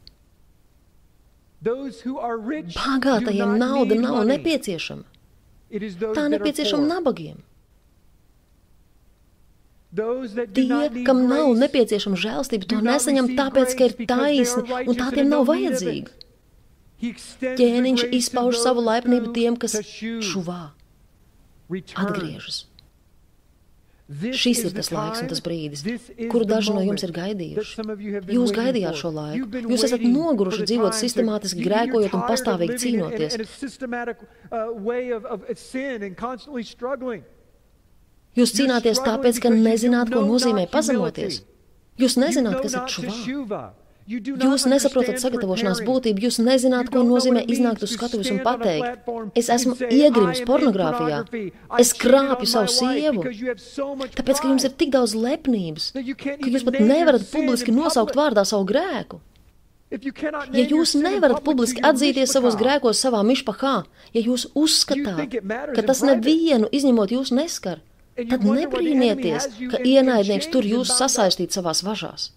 [1.62, 5.04] Bagātajiem nauda nav nepieciešama.
[6.16, 7.38] Tā nepieciešama nabagiem.
[9.88, 15.46] Tie, kam nav nepieciešama žēlstība, to nesaņem tāpēc, ka ir taisni un tā tiem nav
[15.48, 16.12] vajadzīga.
[17.00, 20.74] Ķēniņš izpauž savu laipnību tiem, kas šuvā
[21.96, 22.66] atgriežas.
[24.08, 25.82] Šis ir tas laiks un tas brīdis,
[26.32, 27.84] kuru daži no jums ir gaidījuši.
[28.32, 29.60] Jūs gaidījāt šo laiku.
[29.68, 33.36] Jūs esat noguruši dzīvot sistemātiski grēkojot un pastāvīgi cīnoties.
[38.38, 41.42] Jūs cīnāties tāpēc, ka nezināt, ko nozīmē pazemoties.
[41.98, 43.62] Jūs nezināt, kas ir šuvā.
[44.08, 49.74] Jūs nesaprotat sagatavošanās būtību, jūs nezināt, ko nozīmē iznākt uz skatuves un pateikt, es esmu
[49.84, 51.18] iegrimis pornogrāfijā,
[51.76, 53.26] es krāpju savu sievu,
[54.16, 55.90] tāpēc, ka jums ir tik daudz lepnības,
[56.22, 59.20] ka jūs pat nevarat publiski nosaukt vārdā savu grēku.
[60.56, 63.76] Ja jūs nevarat publiski atzīties savos grēkos savā mišpahā,
[64.16, 65.36] ja jūs uzskatāt,
[65.76, 67.84] ka tas nevienu izņemot jūs neskar,
[68.18, 72.32] tad nebrīnieties, ka ienaidnieks tur jūs sasaistīt savās važās.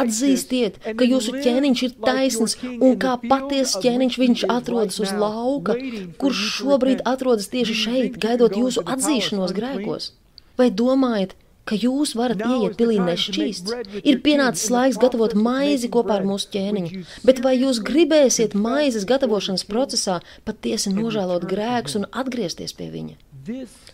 [0.00, 5.74] Atzīstiet, ka jūsu ķēniņš ir taisns un kā patiesa ķēniņš viņš atrodas uz lauka,
[6.20, 10.12] kurš šobrīd atrodas tieši šeit, gaidot jūsu atzīšanos grēkos.
[10.60, 11.34] Vai domājat,
[11.66, 13.74] ka jūs varat ieiet pilī nešķīsts?
[14.06, 19.66] Ir pienācis laiks gatavot maizi kopā ar mūsu ķēniņu, bet vai jūs gribēsiet maizes gatavošanas
[19.66, 23.18] procesā patiesi nožēlot grēkus un atgriezties pie viņa?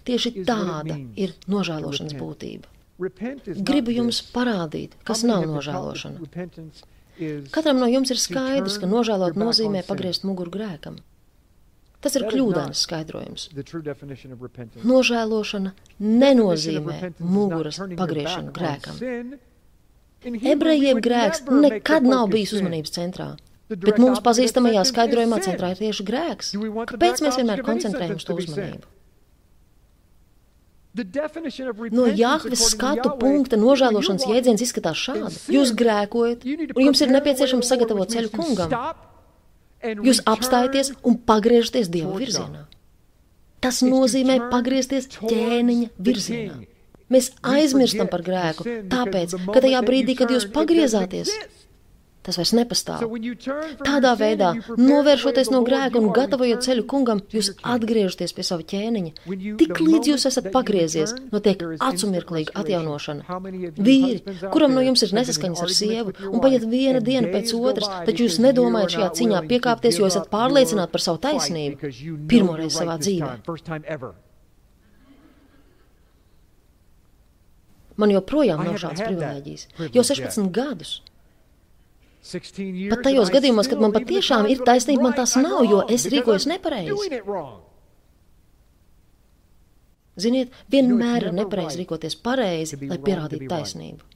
[0.06, 2.70] Tieši tāda ir nožēlošanas būtība.
[3.66, 6.26] Gribu jums parādīt, kas nav nožēlošana.
[7.54, 10.98] Katram no jums ir skaidrs, ka nožēlot nozīmē pagriezt muguru grēkam.
[12.02, 13.46] Tas ir kļūdains skaidrojums.
[14.90, 15.72] Nožēlošana
[16.02, 18.98] nenozīmē muguras pagriešanu grēkam.
[20.22, 23.28] Ebrejiem grēks nekad nav bijis uzmanības centrā.
[23.72, 26.50] Bet mums pazīstamajā skaidrojumā centrā ir tieši grēks.
[26.90, 28.90] Kāpēc mēs vienmēr koncentrējam uz to uzmanību?
[30.92, 35.38] No Jāhves skatu punkta nožēlošanas jēdziens izskatās šādi.
[35.54, 38.74] Jūs grēkojat, un jums ir nepieciešams sagatavot ceļu kungam.
[39.82, 42.66] Jūs apstājaties un pagriežaties Dieva virzienā.
[43.62, 46.60] Tas nozīmē pagriezties ķēniņa virzienā.
[47.12, 51.32] Mēs aizmirstam par grēku, tāpēc, ka tajā brīdī, kad jūs pagriezāties,
[52.22, 53.02] Tas vairs nepastāv.
[53.82, 59.12] Tādā veidā, novēršoties no grēka un gatavojot ceļu kungam, jūs atgriežaties pie sava ķēniņa.
[59.58, 63.40] Tik līdz jūs esat pagriezies, notiek acumirklīga atjaunošana.
[63.74, 64.22] Vīri,
[64.54, 68.38] kuram no jums ir nesaskaņas ar sievu, un paiet viena diena pēc otras, taču jūs
[68.46, 71.94] nedomājat šajā ciņā piekāpties, jo esat pārliecināti par savu taisnību.
[72.30, 74.12] Pirmoreiz savā dzīvē.
[78.00, 79.66] Man joprojām nav šāds privilēģijas.
[79.92, 81.00] Jau 16 gadus.
[82.22, 87.18] Pat tajos gadījumos, kad man patiešām ir taisnība, man tas nav, jo es rīkojos nepareizi.
[90.22, 94.10] Ziniet, vienmēr ir nepareizi rīkoties pareizi, lai pierādītu taisnību.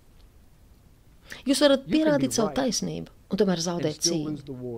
[1.48, 4.76] Jūs varat pierādīt savu taisnību un tomēr zaudēt cīņu.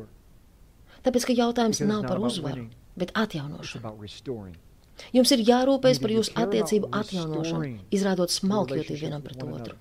[1.04, 2.64] Tāpēc, ka jautājums nav par uzvaru,
[2.98, 4.48] bet atjaunošanu.
[5.14, 9.76] Jums ir jārūpējas par jūsu attiecību atjaunošanu, izrādot smalkjotību vienam pret otru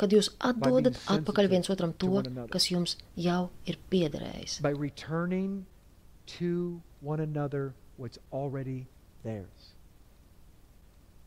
[0.00, 2.22] kad jūs atdodat atpakaļ viens otram to,
[2.52, 4.60] kas jums jau ir piederējis.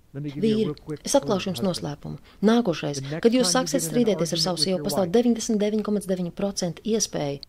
[0.10, 0.74] Vīri,
[1.06, 2.18] es atklāšu jums noslēpumu.
[2.42, 7.44] Nākošais, kad jūs sāksiet strīdēties ar savu sievu, pastāv 99,9% iespēja.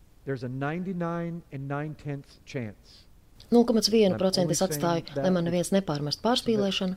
[3.51, 6.93] 0,1% es atstāju, lai man neviens nepārmest pārspīlēšanu.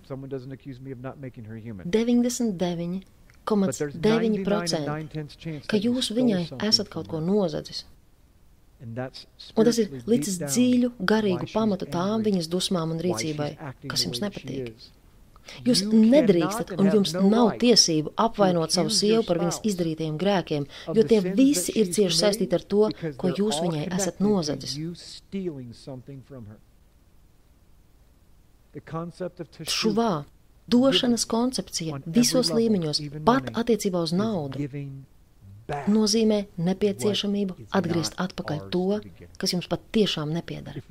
[1.97, 3.01] 99
[3.47, 7.85] 9%, ka jūs viņai esat kaut ko nozadzis.
[8.85, 13.51] Un tas ir līdz dziļu, garīgu pamatu tām viņas dusmām un rīcībai,
[13.89, 14.75] kas jums nepatīk.
[15.65, 20.67] Jūs nedrīkstat un jums nav tiesību apvainot savu sievu par viņas izdarītajiem grēkiem,
[20.97, 22.89] jo tie visi ir cieši saistīti ar to,
[23.21, 24.79] ko jūs viņai esat nozadzis.
[29.71, 30.13] Šuvā
[30.71, 34.65] Došanas koncepcija visos līmeņos, pat attiecībā uz naudu,
[35.89, 39.01] nozīmē nepieciešamību atgriezt atpakaļ to,
[39.41, 40.83] kas jums patiešām nepiedara.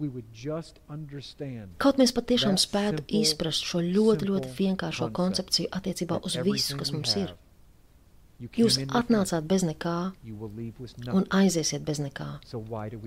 [1.84, 7.16] Kaut mēs patiešām spētu izprast šo ļoti, ļoti vienkāršo koncepciju attiecībā uz visu, kas mums
[7.22, 7.34] ir.
[8.44, 9.98] Jūs atnācāt bez nekā
[11.14, 12.28] un aiziesiet bez nekā.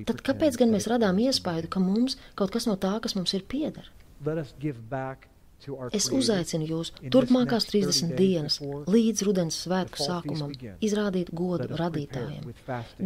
[0.08, 3.44] Tad kāpēc gan mēs radām iespēju, ka mums kaut kas no tā, kas mums ir,
[3.44, 3.90] pieder?
[5.96, 10.52] Es uzaicinu jūs turpmākās 30 dienas līdz rudens svētku sākumam
[10.84, 12.52] izrādīt godu radītājiem.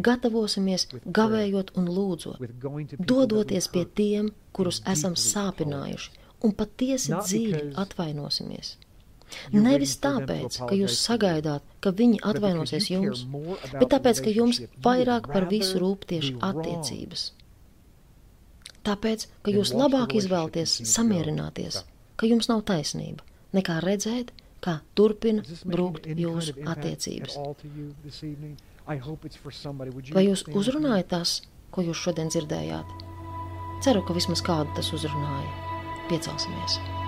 [0.07, 2.43] Gatavosimies gavējot un lūdzot,
[2.99, 6.13] dodoties pie tiem, kurus esam sāpinājuši,
[6.45, 8.75] un patiesi dziļi atvainosimies.
[9.55, 13.23] Nevis tāpēc, ka jūs sagaidāt, ka viņi atvainosies jums,
[13.77, 17.29] bet tāpēc, ka jums vairāk par visu rūp tieši attiecības.
[18.83, 21.79] Tāpēc, ka jūs labāk izvēlaties samierināties
[22.21, 23.25] ka jums nav taisnība,
[23.57, 24.29] nekā redzēt,
[24.61, 27.39] kā turpina brūkt jūsu attiecības.
[30.13, 31.35] Vai jūs uzrunājat tas,
[31.73, 32.97] ko jūs šodien dzirdējāt?
[33.81, 35.53] Ceru, ka vismaz kādu tas uzrunāja.
[36.11, 37.00] Piecelsimies!